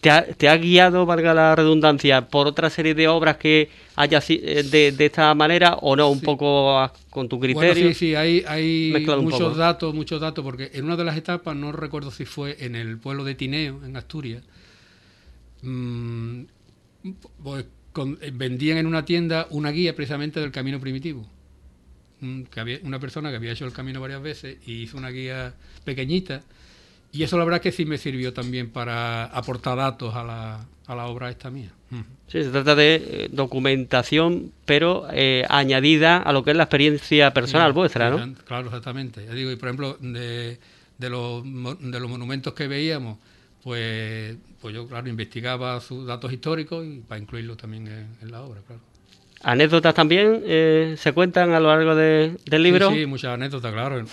¿Te, 0.00 0.48
ha, 0.48 0.56
guiado, 0.56 1.04
valga 1.04 1.34
la 1.34 1.56
redundancia, 1.56 2.28
por 2.28 2.46
otra 2.46 2.70
serie 2.70 2.94
de 2.94 3.08
obras 3.08 3.38
que 3.38 3.70
haya 3.96 4.20
eh, 4.28 4.62
de, 4.62 4.92
de 4.92 5.06
esta 5.06 5.34
manera 5.34 5.74
o 5.80 5.96
no, 5.96 6.08
un 6.08 6.20
poco 6.20 6.90
con 7.10 7.28
tu 7.28 7.40
criterio? 7.40 7.72
Bueno, 7.72 7.88
sí, 7.88 7.94
sí, 7.94 8.14
hay, 8.14 8.44
hay 8.46 8.92
muchos 9.20 9.56
datos, 9.56 9.94
muchos 9.94 10.20
datos, 10.20 10.44
porque 10.44 10.70
en 10.74 10.84
una 10.84 10.96
de 10.96 11.04
las 11.04 11.16
etapas, 11.16 11.56
no 11.56 11.72
recuerdo 11.72 12.10
si 12.10 12.24
fue 12.24 12.56
en 12.60 12.76
el 12.76 12.98
pueblo 12.98 13.24
de 13.24 13.34
Tineo, 13.34 13.84
en 13.84 13.96
Asturias, 13.96 14.44
mmm, 15.62 16.42
pues 17.42 17.64
eh, 18.20 18.30
vendían 18.32 18.78
en 18.78 18.86
una 18.86 19.04
tienda 19.04 19.46
una 19.50 19.70
guía 19.70 19.94
precisamente 19.94 20.40
del 20.40 20.50
camino 20.52 20.80
primitivo. 20.80 21.26
Que 22.50 22.60
había, 22.60 22.78
una 22.82 22.98
persona 22.98 23.30
que 23.30 23.36
había 23.36 23.52
hecho 23.52 23.66
el 23.66 23.72
camino 23.72 24.00
varias 24.00 24.22
veces 24.22 24.56
y 24.66 24.82
hizo 24.82 24.96
una 24.96 25.10
guía 25.10 25.54
pequeñita. 25.84 26.42
Y 27.12 27.22
eso 27.22 27.38
la 27.38 27.44
verdad 27.44 27.60
que 27.60 27.72
sí 27.72 27.84
me 27.84 27.98
sirvió 27.98 28.32
también 28.32 28.70
para 28.70 29.24
aportar 29.26 29.76
datos 29.76 30.14
a 30.14 30.24
la, 30.24 30.66
a 30.86 30.94
la 30.94 31.06
obra 31.06 31.30
esta 31.30 31.50
mía. 31.50 31.70
Sí, 32.26 32.42
se 32.42 32.50
trata 32.50 32.74
de 32.74 32.94
eh, 32.94 33.28
documentación, 33.30 34.52
pero 34.64 35.06
eh, 35.12 35.44
añadida 35.48 36.18
a 36.18 36.32
lo 36.32 36.42
que 36.42 36.50
es 36.50 36.56
la 36.56 36.64
experiencia 36.64 37.32
personal 37.32 37.72
vuestra, 37.72 38.10
¿no? 38.10 38.34
Claro, 38.44 38.66
exactamente. 38.66 39.24
Ya 39.24 39.32
digo, 39.32 39.50
y 39.52 39.56
por 39.56 39.68
ejemplo, 39.68 39.96
de, 40.00 40.58
de, 40.98 41.10
los, 41.10 41.44
de 41.44 42.00
los 42.00 42.10
monumentos 42.10 42.54
que 42.54 42.66
veíamos, 42.66 43.18
pues, 43.66 44.36
pues 44.60 44.76
yo, 44.76 44.86
claro, 44.86 45.08
investigaba 45.08 45.80
sus 45.80 46.06
datos 46.06 46.32
históricos 46.32 46.86
y 46.86 47.00
para 47.00 47.20
incluirlos 47.20 47.56
también 47.56 47.88
en, 48.22 48.30
la 48.30 48.42
obra, 48.42 48.60
claro. 48.64 48.80
¿Anécdotas 49.42 49.92
también 49.92 50.40
eh, 50.46 50.94
se 50.96 51.12
cuentan 51.12 51.50
a 51.50 51.58
lo 51.58 51.66
largo 51.66 51.96
del 51.96 52.62
libro? 52.62 52.92
Sí, 52.92 53.06
muchas 53.06 53.34
anécdotas, 53.34 53.72
claro. 53.72 54.06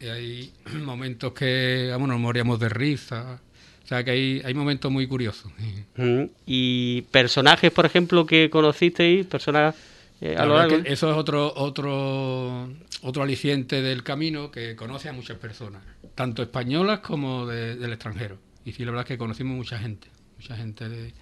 y 0.00 0.06
hay 0.06 0.50
momentos 0.82 1.34
que, 1.34 1.88
vamos, 1.90 2.08
nos 2.08 2.18
moríamos 2.18 2.58
de 2.58 2.70
risa. 2.70 3.38
O 3.84 3.86
sea, 3.86 4.02
que 4.02 4.12
hay, 4.12 4.40
hay 4.42 4.54
momentos 4.54 4.90
muy 4.90 5.06
curiosos. 5.06 5.52
¿Y 6.46 7.02
personajes, 7.10 7.70
por 7.70 7.84
ejemplo, 7.84 8.24
que 8.24 8.48
conocisteis? 8.48 9.26
¿Personas 9.26 9.74
eh, 10.22 10.36
a 10.38 10.46
lo 10.46 10.56
largo? 10.56 10.76
eso 10.86 11.10
es 11.10 11.16
otro, 11.18 11.52
otro, 11.54 12.70
otro 13.02 13.22
aliciente 13.22 13.82
del 13.82 14.02
camino 14.02 14.50
que 14.50 14.74
conoce 14.76 15.08
a 15.08 15.12
muchas 15.12 15.38
personas 15.38 15.82
tanto 16.18 16.42
españolas 16.42 16.98
como 16.98 17.46
del 17.46 17.92
extranjero. 17.92 18.38
Y 18.64 18.72
sí, 18.72 18.84
la 18.84 18.90
verdad 18.90 19.04
es 19.04 19.08
que 19.08 19.18
conocimos 19.18 19.56
mucha 19.56 19.78
gente, 19.78 20.08
mucha 20.36 20.56
gente 20.56 20.88
de, 20.88 21.12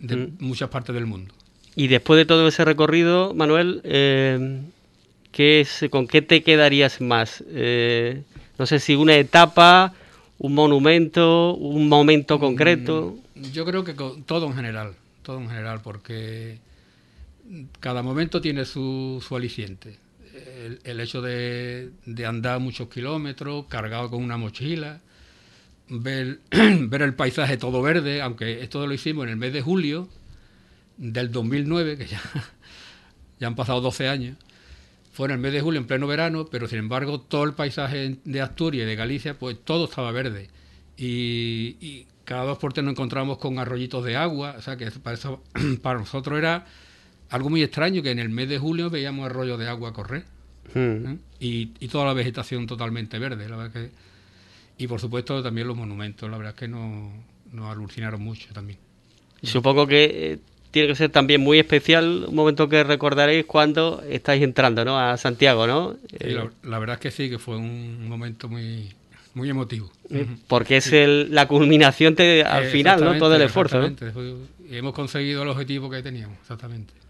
mm. 0.00 0.42
muchas 0.42 0.70
partes 0.70 0.94
del 0.94 1.04
mundo. 1.04 1.34
Y 1.76 1.88
después 1.88 2.16
de 2.16 2.24
todo 2.24 2.48
ese 2.48 2.64
recorrido, 2.64 3.34
Manuel, 3.34 3.82
eh, 3.84 4.62
¿qué 5.32 5.60
es, 5.60 5.84
¿con 5.90 6.06
qué 6.06 6.22
te 6.22 6.42
quedarías 6.42 7.02
más? 7.02 7.44
Eh, 7.46 8.22
no 8.58 8.64
sé 8.64 8.80
si 8.80 8.94
una 8.94 9.16
etapa, 9.16 9.92
un 10.38 10.54
monumento, 10.54 11.52
un 11.52 11.90
momento 11.90 12.38
concreto. 12.38 13.18
Mm, 13.34 13.50
yo 13.52 13.66
creo 13.66 13.84
que 13.84 13.92
todo 13.92 14.46
en 14.46 14.54
general, 14.54 14.94
todo 15.22 15.38
en 15.38 15.50
general, 15.50 15.82
porque 15.82 16.56
cada 17.80 18.02
momento 18.02 18.40
tiene 18.40 18.64
su, 18.64 19.22
su 19.26 19.36
aliciente 19.36 19.98
el, 20.84 21.00
hecho 21.00 21.22
de, 21.22 21.92
andar 22.26 22.60
muchos 22.60 22.88
kilómetros 22.88 23.66
cargado 23.66 24.10
con 24.10 24.22
una 24.22 24.36
mochila, 24.36 25.00
ver, 25.88 26.40
ver 26.50 27.02
el 27.02 27.14
paisaje 27.14 27.56
todo 27.56 27.82
verde, 27.82 28.22
aunque 28.22 28.62
esto 28.62 28.86
lo 28.86 28.94
hicimos 28.94 29.24
en 29.24 29.30
el 29.30 29.36
mes 29.36 29.52
de 29.52 29.62
julio 29.62 30.08
del 30.96 31.30
2009, 31.32 31.98
que 31.98 32.06
ya, 32.06 32.20
ya 33.40 33.46
han 33.46 33.54
pasado 33.54 33.80
12 33.80 34.08
años, 34.08 34.36
fue 35.12 35.26
en 35.26 35.32
el 35.32 35.38
mes 35.38 35.52
de 35.52 35.60
julio 35.60 35.78
en 35.78 35.86
pleno 35.86 36.06
verano, 36.06 36.46
pero 36.50 36.66
sin 36.66 36.78
embargo 36.78 37.20
todo 37.20 37.44
el 37.44 37.52
paisaje 37.52 38.16
de 38.24 38.40
Asturias 38.40 38.84
y 38.84 38.86
de 38.86 38.96
Galicia, 38.96 39.38
pues 39.38 39.58
todo 39.62 39.84
estaba 39.84 40.10
verde. 40.10 40.48
Y, 40.96 42.06
cada 42.24 42.44
dos 42.44 42.58
por 42.58 42.72
tres 42.72 42.84
nos 42.84 42.92
encontramos 42.92 43.38
con 43.38 43.58
arroyitos 43.58 44.04
de 44.04 44.16
agua, 44.16 44.54
o 44.56 44.62
sea 44.62 44.76
que 44.76 44.90
para, 44.92 45.14
eso, 45.14 45.42
para 45.82 45.98
nosotros 45.98 46.38
era 46.38 46.64
algo 47.32 47.48
muy 47.48 47.62
extraño 47.62 48.02
que 48.02 48.10
en 48.10 48.18
el 48.18 48.28
mes 48.28 48.48
de 48.48 48.58
julio 48.58 48.90
veíamos 48.90 49.24
arroyos 49.24 49.58
de 49.58 49.66
agua 49.66 49.94
correr. 49.94 50.24
Hmm. 50.74 51.14
Y, 51.40 51.66
toda 51.88 52.04
la 52.04 52.12
vegetación 52.12 52.66
totalmente 52.66 53.18
verde, 53.18 53.48
la 53.48 53.56
verdad 53.56 53.72
que... 53.72 53.90
Y 54.78 54.86
por 54.86 55.00
supuesto 55.00 55.42
también 55.42 55.66
los 55.66 55.76
monumentos, 55.76 56.30
la 56.30 56.36
verdad 56.36 56.54
es 56.54 56.58
que 56.58 56.68
nos, 56.68 57.10
alucinaron 57.70 58.22
mucho 58.22 58.52
también. 58.52 58.78
Supongo 59.42 59.86
que 59.86 60.04
eh, 60.04 60.38
tiene 60.70 60.88
que 60.88 60.94
ser 60.94 61.10
también 61.10 61.40
muy 61.40 61.58
especial 61.58 62.26
un 62.28 62.34
momento 62.34 62.68
que 62.68 62.84
recordaréis 62.84 63.46
cuando 63.46 64.02
estáis 64.08 64.42
entrando 64.42 64.84
¿no? 64.84 64.98
a 64.98 65.16
Santiago, 65.16 65.66
¿no? 65.66 65.96
Eh, 66.12 66.38
la, 66.64 66.78
verdad 66.78 66.94
es 66.94 67.00
que 67.00 67.10
sí, 67.10 67.30
que 67.30 67.38
fue 67.38 67.56
un 67.56 68.08
momento 68.08 68.48
muy, 68.48 68.90
muy 69.32 69.48
emotivo. 69.48 69.90
Eh, 70.10 70.26
porque 70.48 70.78
es 70.78 70.92
el, 70.92 71.34
la 71.34 71.48
culminación 71.48 72.14
al 72.46 72.66
final, 72.66 73.02
¿no? 73.02 73.16
Todo 73.16 73.36
el 73.36 73.42
esfuerzo. 73.42 73.90
Y 74.70 74.76
hemos 74.76 74.92
conseguido 74.94 75.42
el 75.42 75.48
objetivo 75.48 75.88
que 75.88 76.02
teníamos, 76.02 76.38
exactamente. 76.40 77.01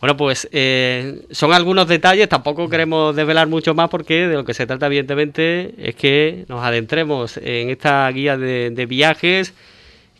Bueno, 0.00 0.16
pues 0.16 0.46
eh, 0.52 1.22
son 1.30 1.54
algunos 1.54 1.88
detalles, 1.88 2.28
tampoco 2.28 2.68
queremos 2.68 3.16
desvelar 3.16 3.48
mucho 3.48 3.74
más 3.74 3.88
porque 3.88 4.28
de 4.28 4.34
lo 4.34 4.44
que 4.44 4.52
se 4.52 4.66
trata 4.66 4.86
evidentemente 4.86 5.74
es 5.78 5.94
que 5.94 6.44
nos 6.48 6.62
adentremos 6.62 7.38
en 7.38 7.70
esta 7.70 8.08
guía 8.10 8.36
de, 8.36 8.86
viajes 8.86 9.54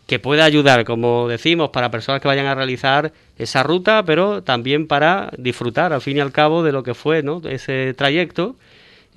que 0.07 0.19
pueda 0.19 0.45
ayudar, 0.45 0.83
como 0.83 1.27
decimos, 1.27 1.69
para 1.69 1.91
personas 1.91 2.21
que 2.21 2.27
vayan 2.27 2.47
a 2.47 2.55
realizar 2.55 3.13
esa 3.37 3.61
ruta, 3.61 4.03
pero 4.03 4.41
también 4.41 4.87
para 4.87 5.31
disfrutar 5.37 5.93
al 5.93 6.01
fin 6.01 6.17
y 6.17 6.21
al 6.21 6.31
cabo 6.31 6.63
de 6.63 6.71
lo 6.71 6.81
que 6.81 6.93
fue 6.93 7.21
¿no? 7.21 7.41
ese 7.47 7.93
trayecto 7.93 8.55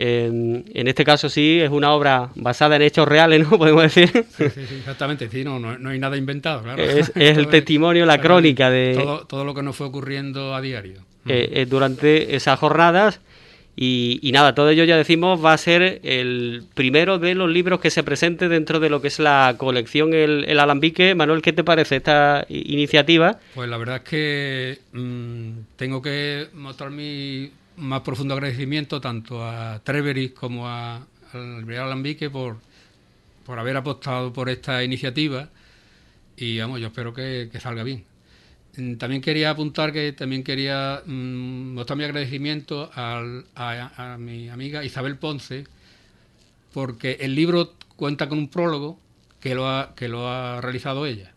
en 0.03 0.89
este 0.89 1.05
caso 1.05 1.29
sí 1.29 1.61
es 1.61 1.71
una 1.71 1.93
obra 1.93 2.31
basada 2.35 2.77
en 2.77 2.83
hechos 2.83 3.07
reales, 3.07 3.41
¿no? 3.51 3.59
Podemos 3.59 3.83
decir. 3.83 4.11
Sí, 4.37 4.45
sí, 4.51 4.77
exactamente, 4.79 5.29
sí, 5.29 5.45
no, 5.45 5.59
no, 5.59 5.91
hay 5.91 5.99
nada 5.99 6.17
inventado, 6.17 6.63
claro. 6.63 6.83
Es, 6.83 7.13
el 7.15 7.49
testimonio, 7.49 8.07
la 8.07 8.21
crónica 8.21 8.71
de... 8.71 8.95
Todo, 8.95 9.27
todo, 9.27 9.45
lo 9.45 9.55
que 9.55 9.63
nos 9.63 9.77
fue 9.77 9.87
ocurriendo 9.87 10.55
a 10.55 10.61
diario. 10.61 11.03
Eh, 11.27 11.51
eh, 11.53 11.67
durante 11.67 12.35
esas 12.35 12.59
jornadas 12.59 13.21
y, 13.83 14.31
nada, 14.35 14.55
todo 14.55 14.69
ello 14.69 14.85
ya 14.85 14.99
decimos 14.99 15.43
va 15.43 15.55
a 15.55 15.59
ser 15.59 16.01
el 16.03 16.65
primero 16.75 17.19
de 17.19 17.35
los 17.35 17.49
libros 17.49 17.81
que 17.81 17.89
se 17.89 18.03
presente 18.03 18.51
dentro 18.51 18.79
de 18.79 18.91
lo 18.91 19.01
que 19.01 19.09
es 19.09 19.19
la 19.19 19.55
colección 19.57 20.13
El, 20.13 20.59
Alambique. 20.61 21.15
Manuel, 21.15 21.41
¿qué 21.41 21.55
te 21.55 21.65
parece 21.65 21.97
esta 21.97 22.45
iniciativa? 22.51 23.39
Pues 23.55 23.71
la 23.71 23.79
verdad 23.79 23.97
es 23.97 24.03
que 24.03 24.79
mm, 24.93 25.51
tengo 25.77 26.03
que 26.03 26.49
mostrar 26.53 26.91
mi 26.91 27.51
más 27.81 28.03
profundo 28.03 28.35
agradecimiento 28.35 29.01
tanto 29.01 29.45
a 29.45 29.81
Treveris 29.83 30.33
como 30.33 30.69
a, 30.69 31.07
al 31.33 31.69
Alambique 31.69 32.31
por, 32.31 32.59
por 33.45 33.59
haber 33.59 33.77
apostado 33.77 34.33
por 34.33 34.49
esta 34.49 34.85
iniciativa 34.85 35.49
y 36.37 36.59
vamos, 36.59 36.81
yo 36.81 36.87
espero 36.89 37.13
que, 37.13 37.51
salga 37.61 37.83
bien. 37.83 38.05
Mm, 38.77 38.95
también 38.95 39.21
quería 39.21 39.51
apuntar 39.51 39.93
que 39.93 40.13
también 40.13 40.43
quería 40.43 41.03
mm, 41.05 41.75
mostrar 41.75 41.99
mi 41.99 42.05
agradecimiento 42.05 42.91
a, 42.95 43.23
a, 43.55 44.17
mi 44.19 44.49
amiga 44.49 44.85
Isabel 44.85 45.17
Ponce, 45.19 45.65
porque 46.73 47.19
el 47.21 47.35
libro 47.35 47.75
cuenta 47.97 48.29
con 48.29 48.39
un 48.39 48.49
prólogo 48.49 48.99
que 49.41 49.55
lo 49.55 49.69
ha, 49.69 49.95
que 49.95 50.09
lo 50.09 50.29
ha 50.29 50.61
realizado 50.61 51.07
ella. 51.07 51.35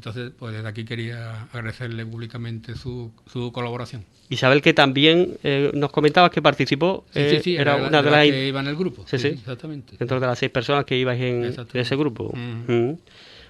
¿Eh? 0.00 0.10
Entonces, 0.10 0.32
pues 0.38 0.54
desde 0.54 0.68
aquí 0.68 0.84
quería 0.84 1.42
agradecerle 1.52 2.06
públicamente 2.06 2.74
su, 2.74 3.12
su 3.30 3.52
colaboración. 3.52 4.04
Isabel, 4.28 4.62
que 4.62 4.72
también 4.72 5.36
eh, 5.42 5.70
nos 5.74 5.90
comentabas 5.90 6.30
que 6.30 6.40
participó, 6.40 7.04
sí, 7.12 7.20
sí, 7.30 7.40
sí, 7.42 7.56
era, 7.56 7.76
una 7.76 8.02
de 8.02 8.10
las 8.10 8.26
que 8.26 8.48
iba 8.48 8.60
en 8.60 8.66
el 8.68 8.76
grupo. 8.76 9.04
Sí, 9.06 9.18
sí, 9.18 9.28
exactamente. 9.28 9.96
Dentro 9.98 10.20
de 10.20 10.26
las 10.26 10.38
seis 10.38 10.52
personas 10.52 10.84
que 10.84 10.96
ibais 10.96 11.20
en, 11.20 11.54
ese 11.74 11.96
grupo. 11.96 12.32
Mm. 12.34 12.92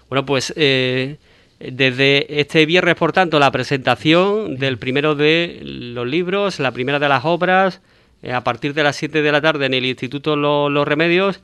Bueno, 0.08 0.26
pues 0.26 0.52
eh, 0.56 1.18
desde 1.60 2.40
este 2.40 2.64
viernes, 2.64 2.94
por 2.94 3.12
tanto, 3.12 3.38
la 3.38 3.50
presentación 3.52 4.56
del 4.56 4.78
primero 4.78 5.14
de 5.14 5.60
los 5.62 6.06
libros, 6.06 6.58
la 6.58 6.72
primera 6.72 6.98
de 6.98 7.08
las 7.08 7.24
obras, 7.26 7.82
eh, 8.22 8.32
a 8.32 8.42
partir 8.42 8.72
de 8.72 8.82
las 8.82 8.96
7 8.96 9.20
de 9.20 9.32
la 9.32 9.40
tarde 9.40 9.66
en 9.66 9.74
el 9.74 9.84
Instituto 9.84 10.36
Los, 10.36 10.88
Remedios. 10.88 11.40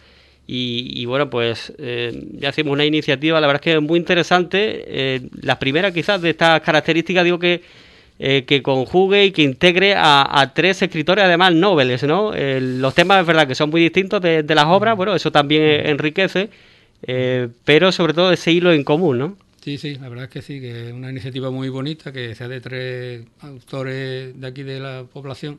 Y, 0.49 1.05
bueno, 1.07 1.29
pues 1.29 1.73
ya 1.79 2.50
hacemos 2.50 2.73
una 2.73 2.85
iniciativa, 2.85 3.41
la 3.41 3.49
verdad 3.49 3.61
es 3.61 3.65
que 3.65 3.76
es 3.76 3.83
muy 3.83 3.99
interesante. 3.99 5.21
la 5.43 5.59
primera 5.59 5.93
quizás 5.93 6.23
de 6.23 6.31
estas 6.31 6.61
características, 6.61 7.25
digo 7.25 7.38
que 7.38 7.62
eh, 8.19 8.45
que 8.47 8.62
conjugue 8.62 9.26
y 9.26 9.31
que 9.31 9.43
integre 9.43 9.95
a, 9.95 10.53
tres 10.55 10.81
escritores, 10.81 11.23
además 11.23 11.53
nobles, 11.53 12.03
¿no? 12.05 12.33
los 12.35 12.95
temas 12.95 13.21
es 13.21 13.26
verdad 13.26 13.47
que 13.47 13.55
son 13.55 13.69
muy 13.69 13.83
distintos 13.83 14.23
de, 14.23 14.43
las 14.55 14.65
obras, 14.65 14.97
bueno, 14.97 15.15
eso 15.15 15.31
también 15.31 15.87
enriquece, 15.87 16.49
eh, 17.03 17.49
pero 17.67 17.93
sobre 17.93 18.15
todo 18.15 18.33
ese 18.33 18.53
hilo 18.53 18.73
en 18.73 18.85
común, 18.85 19.19
¿no? 19.19 19.37
Sí, 19.62 19.76
sí, 19.76 19.97
la 19.97 20.09
verdad 20.09 20.25
es 20.25 20.31
que 20.31 20.41
sí, 20.41 20.62
que 20.62 20.88
es 20.88 20.93
una 20.95 21.11
iniciativa 21.11 21.50
muy 21.50 21.69
bonita, 21.69 22.11
que 22.11 22.35
sea 22.35 22.49
de 22.49 22.62
tres 22.62 23.26
autores 23.41 24.41
de 24.41 24.47
aquí 24.47 24.62
de 24.62 24.81
la 24.81 25.05
población. 25.05 25.59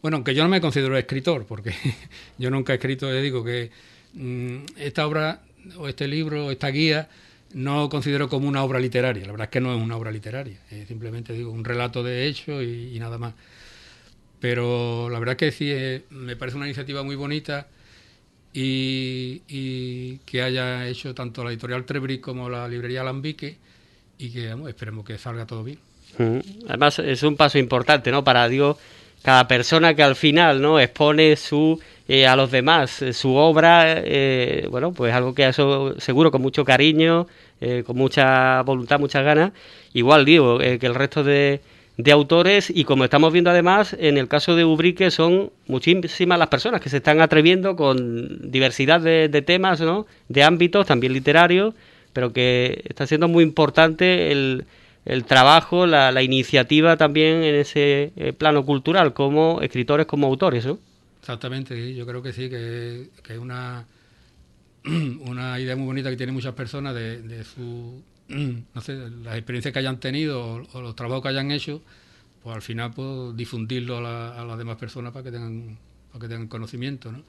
Bueno, 0.00 0.16
aunque 0.16 0.34
yo 0.34 0.42
no 0.42 0.48
me 0.48 0.62
considero 0.62 0.96
escritor, 0.96 1.44
porque 1.44 1.74
yo 2.38 2.50
nunca 2.50 2.72
he 2.72 2.76
escrito, 2.76 3.12
le 3.12 3.20
digo 3.20 3.44
que 3.44 3.70
esta 4.76 5.06
obra 5.06 5.42
o 5.76 5.88
este 5.88 6.08
libro, 6.08 6.50
esta 6.50 6.68
guía, 6.68 7.08
no 7.52 7.88
considero 7.88 8.28
como 8.28 8.48
una 8.48 8.62
obra 8.62 8.78
literaria. 8.78 9.24
La 9.24 9.32
verdad 9.32 9.46
es 9.46 9.50
que 9.50 9.60
no 9.60 9.74
es 9.74 9.80
una 9.80 9.96
obra 9.96 10.10
literaria. 10.10 10.58
simplemente 10.86 11.32
digo 11.32 11.50
un 11.50 11.64
relato 11.64 12.02
de 12.02 12.26
hecho 12.26 12.62
y, 12.62 12.98
nada 12.98 13.18
más. 13.18 13.34
Pero 14.40 15.08
la 15.10 15.18
verdad 15.18 15.36
es 15.38 15.38
que 15.38 15.52
sí, 15.52 16.04
me 16.10 16.36
parece 16.36 16.56
una 16.56 16.66
iniciativa 16.66 17.02
muy 17.02 17.16
bonita 17.16 17.66
y, 18.52 20.18
que 20.18 20.42
haya 20.42 20.86
hecho 20.88 21.14
tanto 21.14 21.44
la 21.44 21.50
editorial 21.50 21.84
Trebri 21.84 22.18
como 22.18 22.48
la 22.48 22.68
librería 22.68 23.00
Alambique 23.00 23.56
y 24.18 24.30
que 24.30 24.54
esperemos 24.68 25.04
que 25.04 25.18
salga 25.18 25.46
todo 25.46 25.64
bien. 25.64 25.78
Además 26.68 26.98
es 26.98 27.22
un 27.22 27.36
paso 27.36 27.58
importante, 27.58 28.10
¿no? 28.10 28.24
Para 28.24 28.48
digo 28.48 28.78
cada 29.22 29.46
persona 29.46 29.94
que 29.94 30.02
al 30.02 30.16
final, 30.16 30.60
¿no? 30.60 30.80
Expone 30.80 31.36
su 31.36 31.80
eh, 32.08 32.26
a 32.26 32.36
los 32.36 32.50
demás 32.50 33.02
eh, 33.02 33.12
su 33.12 33.34
obra, 33.34 33.84
eh, 33.86 34.66
bueno, 34.70 34.92
pues 34.92 35.14
algo 35.14 35.34
que 35.34 35.46
eso 35.46 35.94
seguro 36.00 36.30
con 36.30 36.42
mucho 36.42 36.64
cariño, 36.64 37.26
con 37.86 37.96
mucha 37.96 38.62
voluntad, 38.62 39.00
muchas 39.00 39.24
ganas. 39.24 39.52
Igual 39.92 40.24
digo 40.24 40.58
que 40.58 40.78
el 40.80 40.94
resto 40.94 41.24
de, 41.24 41.60
de 41.96 42.12
autores 42.12 42.70
y 42.70 42.84
como 42.84 43.04
estamos 43.04 43.32
viendo 43.32 43.50
además 43.50 43.96
en 43.98 44.16
el 44.16 44.28
caso 44.28 44.54
de 44.54 44.64
Ubrique 44.64 45.10
son 45.10 45.50
muchísimas 45.66 46.38
las 46.38 46.48
personas 46.48 46.80
que 46.80 46.88
se 46.88 46.98
están 46.98 47.20
atreviendo 47.20 47.74
con 47.76 48.50
diversidad 48.50 49.00
de, 49.00 49.28
de 49.28 49.42
temas, 49.42 49.80
¿no? 49.80 50.06
De 50.28 50.44
ámbitos, 50.44 50.86
también 50.86 51.12
literarios, 51.12 51.74
pero 52.12 52.32
que 52.32 52.82
está 52.88 53.06
siendo 53.06 53.28
muy 53.28 53.42
importante 53.44 54.30
el 54.32 54.64
el 55.08 55.24
trabajo, 55.24 55.86
la, 55.86 56.12
la 56.12 56.22
iniciativa 56.22 56.98
también 56.98 57.42
en 57.42 57.54
ese 57.54 58.12
eh, 58.16 58.34
plano 58.34 58.64
cultural, 58.66 59.14
como 59.14 59.60
escritores, 59.62 60.06
como 60.06 60.26
autores, 60.26 60.66
¿no? 60.66 60.78
Exactamente, 61.28 61.94
yo 61.94 62.06
creo 62.06 62.22
que 62.22 62.32
sí, 62.32 62.48
que, 62.48 63.10
es 63.28 63.38
una, 63.38 63.86
una 64.86 65.60
idea 65.60 65.76
muy 65.76 65.84
bonita 65.84 66.08
que 66.08 66.16
tienen 66.16 66.34
muchas 66.34 66.54
personas 66.54 66.94
de, 66.94 67.44
su, 67.44 68.02
no 68.28 68.80
sé, 68.80 68.94
las 69.22 69.36
experiencias 69.36 69.74
que 69.74 69.78
hayan 69.78 70.00
tenido 70.00 70.66
o, 70.72 70.80
los 70.80 70.96
trabajos 70.96 71.22
que 71.22 71.28
hayan 71.28 71.50
hecho, 71.50 71.82
pues 72.42 72.56
al 72.56 72.62
final 72.62 72.94
pues, 72.94 73.36
difundirlo 73.36 73.98
a, 73.98 74.42
las 74.42 74.56
demás 74.56 74.78
personas 74.78 75.12
para 75.12 75.22
que 75.22 75.30
tengan, 75.30 75.76
para 76.10 76.22
que 76.22 76.28
tengan 76.28 76.48
conocimiento, 76.48 77.12
¿no? 77.12 77.22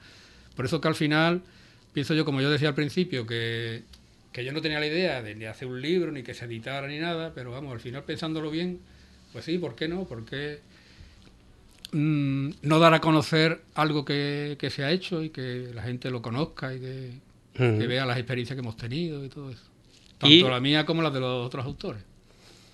Por 0.56 0.64
eso 0.64 0.80
que 0.80 0.88
al 0.88 0.94
final, 0.94 1.42
pienso 1.92 2.14
yo, 2.14 2.24
como 2.24 2.40
yo 2.40 2.50
decía 2.50 2.68
al 2.68 2.74
principio, 2.74 3.26
que 3.26 3.82
que 4.32 4.46
yo 4.46 4.52
no 4.52 4.62
tenía 4.62 4.80
la 4.80 4.86
idea 4.86 5.22
de, 5.22 5.46
hacer 5.46 5.68
un 5.68 5.82
libro, 5.82 6.10
ni 6.10 6.22
que 6.22 6.32
se 6.32 6.46
editara, 6.46 6.86
ni 6.86 6.98
nada, 6.98 7.32
pero 7.34 7.50
vamos, 7.50 7.70
al 7.74 7.80
final 7.80 8.04
pensándolo 8.04 8.50
bien, 8.50 8.80
pues 9.32 9.44
sí, 9.44 9.58
¿por 9.58 9.74
qué 9.74 9.88
no? 9.88 10.04
¿Por 10.04 10.24
qué 10.24 10.60
mm, 11.92 12.50
no 12.62 12.78
dar 12.78 12.94
a 12.94 13.00
conocer 13.00 13.62
algo 13.74 14.04
que, 14.04 14.56
se 14.70 14.84
ha 14.84 14.90
hecho 14.90 15.22
y 15.22 15.30
que 15.30 15.70
la 15.74 15.82
gente 15.82 16.10
lo 16.10 16.22
conozca 16.22 16.74
y 16.74 16.80
que, 16.80 17.86
vea 17.86 18.06
las 18.06 18.16
experiencias 18.16 18.56
que 18.56 18.60
hemos 18.60 18.76
tenido 18.76 19.24
y 19.24 19.28
todo 19.28 19.50
eso? 19.50 19.64
Tanto 20.18 20.50
la 20.50 20.60
mía 20.60 20.84
como 20.84 21.02
la 21.02 21.10
de 21.10 21.20
los 21.20 21.46
otros 21.46 21.64
autores. 21.64 22.02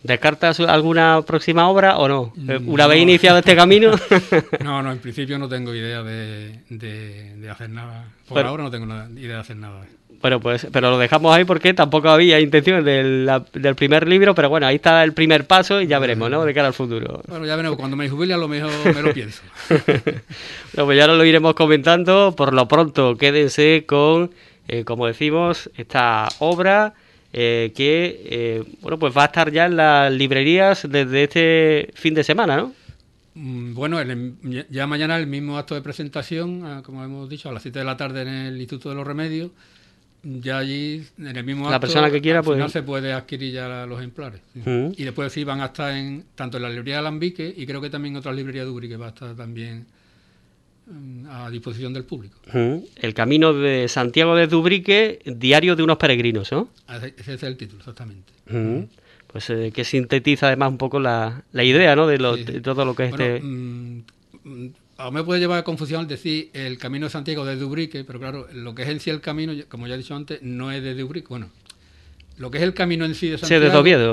¿Descartas 0.03 0.61
alguna 0.61 1.23
próxima 1.27 1.69
obra 1.69 1.99
o 1.99 2.09
no? 2.09 2.33
Mm, 2.37 2.69
¿Una 2.69 2.87
vez 2.87 3.01
iniciado 3.01 3.39
este 3.39 3.57
camino? 3.57 3.91
no, 4.63 4.83
no, 4.83 4.93
en 4.93 4.99
principio 4.99 5.39
no 5.39 5.49
tengo 5.49 5.75
idea 5.75 6.03
de, 6.03 7.49
hacer 7.51 7.71
nada. 7.71 8.09
Por 8.29 8.45
ahora 8.45 8.63
no 8.63 8.71
tengo 8.71 8.87
idea 9.19 9.35
de 9.35 9.41
hacer 9.41 9.57
nada. 9.57 9.87
Bueno, 10.21 10.41
pues, 10.41 10.67
pero 10.73 10.91
lo 10.91 10.99
dejamos 10.99 11.35
ahí 11.35 11.45
porque 11.45 11.75
tampoco 11.75 12.09
había 12.09 12.41
intención 12.41 12.85
del, 12.85 13.31
del, 13.53 13.75
primer 13.75 14.09
libro, 14.09 14.35
pero 14.35 14.49
bueno, 14.49 14.67
ahí 14.67 14.77
está 14.77 15.05
el 15.05 15.13
primer 15.13 15.47
paso 15.47 15.81
y 15.81 15.87
ya 15.87 15.99
veremos, 15.99 16.31
¿no? 16.31 16.45
De 16.45 16.55
cara 16.55 16.69
al 16.69 16.75
futuro. 16.75 17.23
Bueno, 17.27 17.47
ya 17.47 17.57
veremos, 17.57 17.79
cuando 17.79 17.97
me 17.97 18.09
jubile 18.09 18.35
a 18.35 18.39
lo 18.39 18.49
mejor 18.49 18.71
me 18.95 19.03
lo 19.03 19.13
pienso. 19.13 19.43
bueno, 19.69 20.87
pues 20.87 20.99
ya 20.99 21.07
lo 21.07 21.25
iremos 21.25 21.55
comentando. 21.55 22.35
Por 22.37 22.55
lo 22.55 22.67
pronto, 22.67 23.17
quédense 23.17 23.85
con, 23.87 24.31
eh, 24.69 24.85
como 24.85 25.07
decimos, 25.07 25.71
esta 25.77 26.29
obra 26.39 26.95
eh, 27.33 27.73
que, 27.77 28.23
eh, 28.25 28.65
bueno, 28.81 28.99
pues 28.99 29.17
va 29.17 29.23
a 29.23 29.27
estar 29.27 29.53
ya 29.53 29.67
en 29.67 29.77
las 29.77 30.13
librerías 30.13 30.89
desde 30.89 31.25
este 31.25 31.91
fin 31.95 32.15
de 32.15 32.25
semana, 32.25 32.57
¿no? 32.57 32.73
Mm, 33.35 33.75
bueno, 33.75 33.99
ya 34.71 34.87
mañana 34.87 35.19
el 35.19 35.27
mismo 35.27 35.59
acto 35.59 35.75
de 35.75 35.83
presentación, 35.83 36.63
ah, 36.65 36.83
como 36.83 37.05
hemos 37.05 37.29
dicho, 37.29 37.51
a 37.51 37.53
las 37.53 37.63
7 37.63 37.81
de 37.81 37.85
la 37.85 37.99
tarde 37.99 38.23
en 38.23 38.29
el 38.29 38.59
Instituto 38.59 38.89
de 38.89 38.95
los 38.95 39.07
Remedios 39.07 39.51
ya 40.27 40.59
allí 40.59 41.05
en 41.19 41.37
el 41.37 41.45
mismo 41.45 41.71
la 41.71 41.79
persona 41.79 42.11
que 42.11 42.21
quiera 42.21 42.43
pues 42.43 42.73
se 42.73 42.83
puede 42.83 43.13
adquirir 43.13 43.53
ya 43.53 43.87
los 43.87 43.99
ejemplares 43.99 44.41
y 44.55 45.05
después 45.05 45.33
sí 45.33 45.45
van 45.45 45.61
a 45.61 45.67
estar 45.67 45.95
en 45.95 46.25
tanto 46.35 46.57
en 46.57 46.65
la 46.65 46.69
librería 46.69 46.95
de 46.95 47.01
Alambique 47.01 47.55
y 47.57 47.67
creo 47.67 47.81
que 47.81 47.91
también 47.91 48.15
en 48.15 48.19
otras 48.19 48.35
librerías 48.35 48.67
de 48.67 48.73
Uri 48.73 48.89
que 48.89 48.97
va 48.97 49.07
a 49.07 49.09
estar 49.11 49.35
también 49.37 49.87
mm, 50.87 51.27
a 51.29 51.51
disposición 51.51 51.93
del 51.93 52.05
público. 52.05 52.39
El 52.53 53.15
camino 53.15 53.53
de 53.53 53.87
Santiago 53.89 54.35
de 54.35 54.49
Dubrique, 54.49 55.21
diario 55.25 55.77
de 55.77 55.83
unos 55.83 55.97
peregrinos, 55.97 56.51
¿no? 56.51 56.71
Ese 56.89 57.35
es 57.35 57.43
el 57.43 57.57
título, 57.57 57.81
exactamente. 57.81 58.33
Pues 59.29 59.51
eh, 59.51 59.71
que 59.73 59.85
sintetiza 59.85 60.49
además 60.49 60.71
un 60.71 60.79
poco 60.79 60.99
la, 60.99 61.45
la 61.53 61.63
idea, 61.63 61.95
¿no? 61.95 62.07
De, 62.07 62.19
todo 62.63 62.85
lo 62.85 62.95
que 62.95 63.05
es 63.05 63.11
este... 63.13 63.41
Mm, 63.41 64.03
a 64.99 65.11
me 65.11 65.23
puede 65.23 65.41
llevar 65.41 65.59
a 65.59 65.63
confusión 65.63 66.07
decir 66.07 66.51
el 66.55 66.79
camino 66.79 67.07
de 67.07 67.11
Santiago 67.11 67.45
de 67.45 67.57
Dubrique, 67.57 68.05
pero 68.05 68.19
claro, 68.19 68.49
lo 68.53 68.75
que 68.75 68.83
es 68.83 68.89
en 68.89 69.01
sí 69.01 69.11
el 69.11 69.21
camino, 69.21 69.53
como 69.69 69.87
ya 69.87 69.95
he 69.95 69.99
dicho 69.99 70.15
antes, 70.15 70.43
no 70.43 70.73
es 70.73 70.83
de 70.83 70.95
Dubrique. 70.95 71.27
Bueno, 71.29 71.51
lo 72.39 72.51
que 72.51 72.59
es 72.59 72.65
el 72.65 72.73
camino 72.73 73.05
en 73.05 73.15
sí 73.15 73.29
de 73.29 73.39
Santiago 73.39 73.65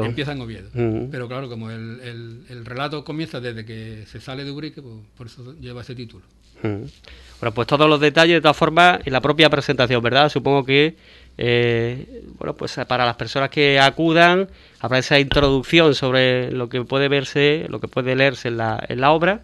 empieza 0.04 0.34
en 0.34 0.41
Oviedo. 0.41 0.69
Pero 1.10 1.28
claro, 1.28 1.50
como 1.50 1.72
el, 1.72 2.43
el, 2.50 2.65
relato 2.65 3.04
comienza 3.04 3.39
desde 3.39 3.65
que 3.65 4.06
se 4.08 4.19
sale 4.19 4.43
de 4.43 4.52
Ubrique, 4.52 4.82
pues 4.82 4.96
por 5.17 5.28
eso 5.28 5.56
lleva 5.60 5.82
ese 5.82 5.96
título. 5.96 6.24
Bueno, 6.62 7.54
pues 7.54 7.67
todos 7.67 7.89
los 7.89 8.00
detalles, 8.00 8.36
de 8.36 8.41
todas 8.41 8.56
formas, 8.56 9.00
en 9.06 9.12
la 9.12 9.19
propia 9.19 9.50
presentación, 9.50 10.02
¿verdad? 10.02 10.30
Supongo 10.30 10.63
que, 10.65 10.96
eh, 11.38 12.24
bueno, 12.38 12.56
pues 12.56 12.78
para 12.88 13.06
las 13.06 13.15
personas 13.15 13.50
que 13.50 13.80
acudan, 13.80 14.50
habrá 14.80 15.00
esa 15.00 15.19
introducción 15.19 15.93
sobre 15.93 16.52
lo 16.52 16.69
que 16.69 16.84
puede 16.84 17.10
verse, 17.10 17.65
lo 17.69 17.82
que 17.82 17.89
puede 17.89 18.15
leerse 18.15 18.48
en 18.48 18.58
la, 18.58 18.82
en 18.88 19.02
la 19.02 19.12
obra 19.12 19.43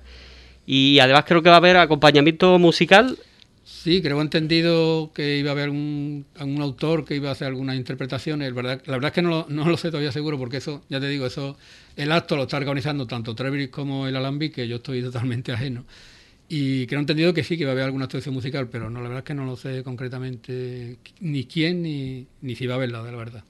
y 0.71 0.99
además 0.99 1.23
creo 1.25 1.41
que 1.41 1.49
va 1.49 1.55
a 1.55 1.57
haber 1.57 1.77
acompañamiento 1.77 2.59
musical. 2.59 3.17
Sí, 3.63 4.03
creo 4.03 4.21
entendido 4.21 5.11
que 5.15 5.37
iba 5.39 5.49
a 5.49 5.53
haber 5.53 5.69
un, 5.71 6.27
algún 6.37 6.61
autor 6.61 7.05
que 7.05 7.15
iba 7.15 7.29
a 7.29 7.31
hacer 7.31 7.47
algunas 7.47 7.75
interpretaciones. 7.75 8.53
La 8.53 8.61
verdad 8.61 9.05
es 9.05 9.11
que 9.11 9.23
no 9.23 9.29
lo, 9.29 9.45
no 9.49 9.67
lo 9.67 9.77
sé 9.77 9.89
todavía 9.89 10.11
seguro 10.11 10.37
porque 10.37 10.57
eso, 10.57 10.83
ya 10.87 10.99
te 10.99 11.07
digo, 11.07 11.25
eso 11.25 11.57
el 11.95 12.11
acto 12.11 12.35
lo 12.35 12.43
está 12.43 12.57
organizando 12.57 13.07
tanto 13.07 13.33
Trevis 13.33 13.69
como 13.69 14.05
el 14.05 14.15
Alambique, 14.15 14.61
que 14.61 14.67
yo 14.67 14.75
estoy 14.75 15.01
totalmente 15.01 15.51
ajeno. 15.53 15.85
Y 16.51 16.87
creo 16.87 16.99
entendido 16.99 17.31
que 17.31 17.43
sí, 17.43 17.59
que 17.59 17.65
va 17.65 17.71
a 17.71 17.73
haber 17.73 17.83
alguna 17.83 18.05
actuación 18.05 18.33
musical, 18.33 18.67
pero 18.71 18.89
no, 18.89 19.01
la 19.01 19.07
verdad 19.07 19.19
es 19.19 19.25
que 19.25 19.35
no 19.35 19.45
lo 19.45 19.55
sé 19.55 19.83
concretamente 19.83 20.97
ni 21.19 21.45
quién 21.45 21.83
ni, 21.83 22.25
ni 22.41 22.55
si 22.55 22.65
va 22.65 22.73
a 22.73 22.77
haberla, 22.77 23.03
de 23.03 23.11
la 23.11 23.17
verdad. 23.17 23.43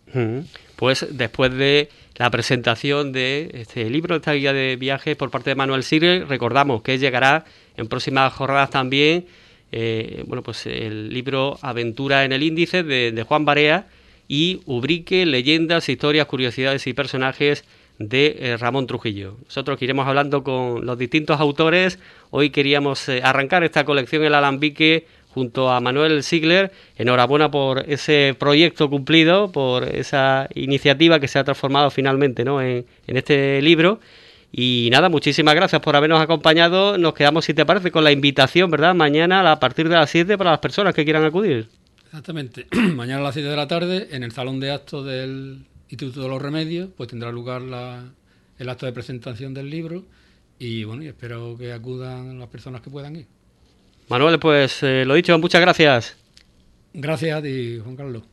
Pues 0.75 1.07
después 1.09 1.53
de 1.53 1.87
la 2.17 2.29
presentación 2.29 3.13
de 3.13 3.51
este 3.53 3.89
libro, 3.89 4.17
esta 4.17 4.33
guía 4.33 4.51
de 4.51 4.75
viajes 4.75 5.15
por 5.15 5.31
parte 5.31 5.51
de 5.51 5.55
Manuel 5.55 5.83
Sirre, 5.83 6.25
recordamos 6.25 6.81
que 6.81 6.97
llegará 6.97 7.45
en 7.77 7.87
próximas 7.87 8.33
jornadas 8.33 8.69
también, 8.69 9.25
eh, 9.71 10.25
bueno, 10.27 10.43
pues 10.43 10.65
el 10.65 11.13
libro 11.13 11.57
Aventura 11.61 12.25
en 12.25 12.33
el 12.33 12.43
Índice 12.43 12.83
de, 12.83 13.13
de 13.13 13.23
Juan 13.23 13.45
Barea 13.45 13.87
y 14.27 14.59
Ubrique, 14.65 15.25
leyendas, 15.25 15.87
historias, 15.87 16.25
curiosidades 16.25 16.85
y 16.85 16.91
personajes 16.91 17.63
de 17.99 18.37
eh, 18.39 18.57
Ramón 18.57 18.87
Trujillo. 18.87 19.37
Nosotros 19.45 19.79
iremos 19.81 20.07
hablando 20.07 20.43
con 20.43 20.85
los 20.85 20.97
distintos 20.97 21.39
autores. 21.39 21.99
Hoy 22.31 22.49
queríamos 22.49 23.07
eh, 23.09 23.21
arrancar 23.23 23.63
esta 23.63 23.83
colección 23.83 24.23
El 24.23 24.33
Alambique 24.33 25.05
junto 25.33 25.69
a 25.69 25.79
Manuel 25.81 26.23
Sigler. 26.23 26.71
Enhorabuena 26.95 27.51
por 27.51 27.83
ese 27.87 28.35
proyecto 28.39 28.89
cumplido, 28.89 29.51
por 29.51 29.83
esa 29.83 30.47
iniciativa 30.55 31.19
que 31.19 31.27
se 31.27 31.39
ha 31.39 31.43
transformado 31.43 31.91
finalmente 31.91 32.45
¿no? 32.45 32.61
en, 32.61 32.85
este 33.05 33.61
libro. 33.61 33.99
Y 34.51 34.87
nada, 34.91 35.09
muchísimas 35.09 35.53
gracias 35.53 35.81
por 35.81 35.95
habernos 35.95 36.21
acompañado. 36.21 36.97
Nos 36.97 37.13
quedamos, 37.13 37.45
si 37.45 37.53
te 37.53 37.65
parece, 37.65 37.91
con 37.91 38.03
la 38.03 38.11
invitación, 38.11 38.71
¿verdad? 38.71 38.95
Mañana 38.95 39.51
a 39.51 39.59
partir 39.59 39.89
de 39.89 39.95
las 39.95 40.09
7 40.09 40.37
para 40.37 40.51
las 40.51 40.59
personas 40.59 40.95
que 40.95 41.03
quieran 41.03 41.23
acudir. 41.23 41.67
Exactamente. 42.05 42.65
Mañana 42.71 43.19
a 43.19 43.23
las 43.25 43.35
7 43.35 43.47
de 43.47 43.55
la 43.55 43.67
tarde 43.67 44.07
en 44.11 44.23
el 44.23 44.31
salón 44.31 44.59
de 44.59 44.71
actos 44.71 45.05
del 45.05 45.65
Instituto 45.89 46.21
de 46.21 46.29
los 46.29 46.41
Remedios, 46.41 46.89
pues 46.95 47.09
tendrá 47.09 47.31
lugar 47.31 47.61
el 48.57 48.69
acto 48.69 48.85
de 48.85 48.91
presentación 48.91 49.53
del 49.53 49.69
libro 49.69 50.05
y 50.59 50.83
bueno, 50.83 51.03
y 51.03 51.07
espero 51.07 51.57
que 51.57 51.73
acudan 51.73 52.37
las 52.39 52.49
personas 52.49 52.81
que 52.81 52.89
puedan 52.89 53.15
ir. 53.15 53.27
Manuel, 54.09 54.39
pues 54.39 54.83
eh, 54.83 55.03
lo 55.05 55.15
dicho, 55.15 55.37
muchas 55.39 55.61
gracias. 55.61 56.17
Gracias 56.93 57.37
a 57.37 57.41
ti, 57.41 57.79
Juan 57.83 57.95
Carlos. 57.95 58.23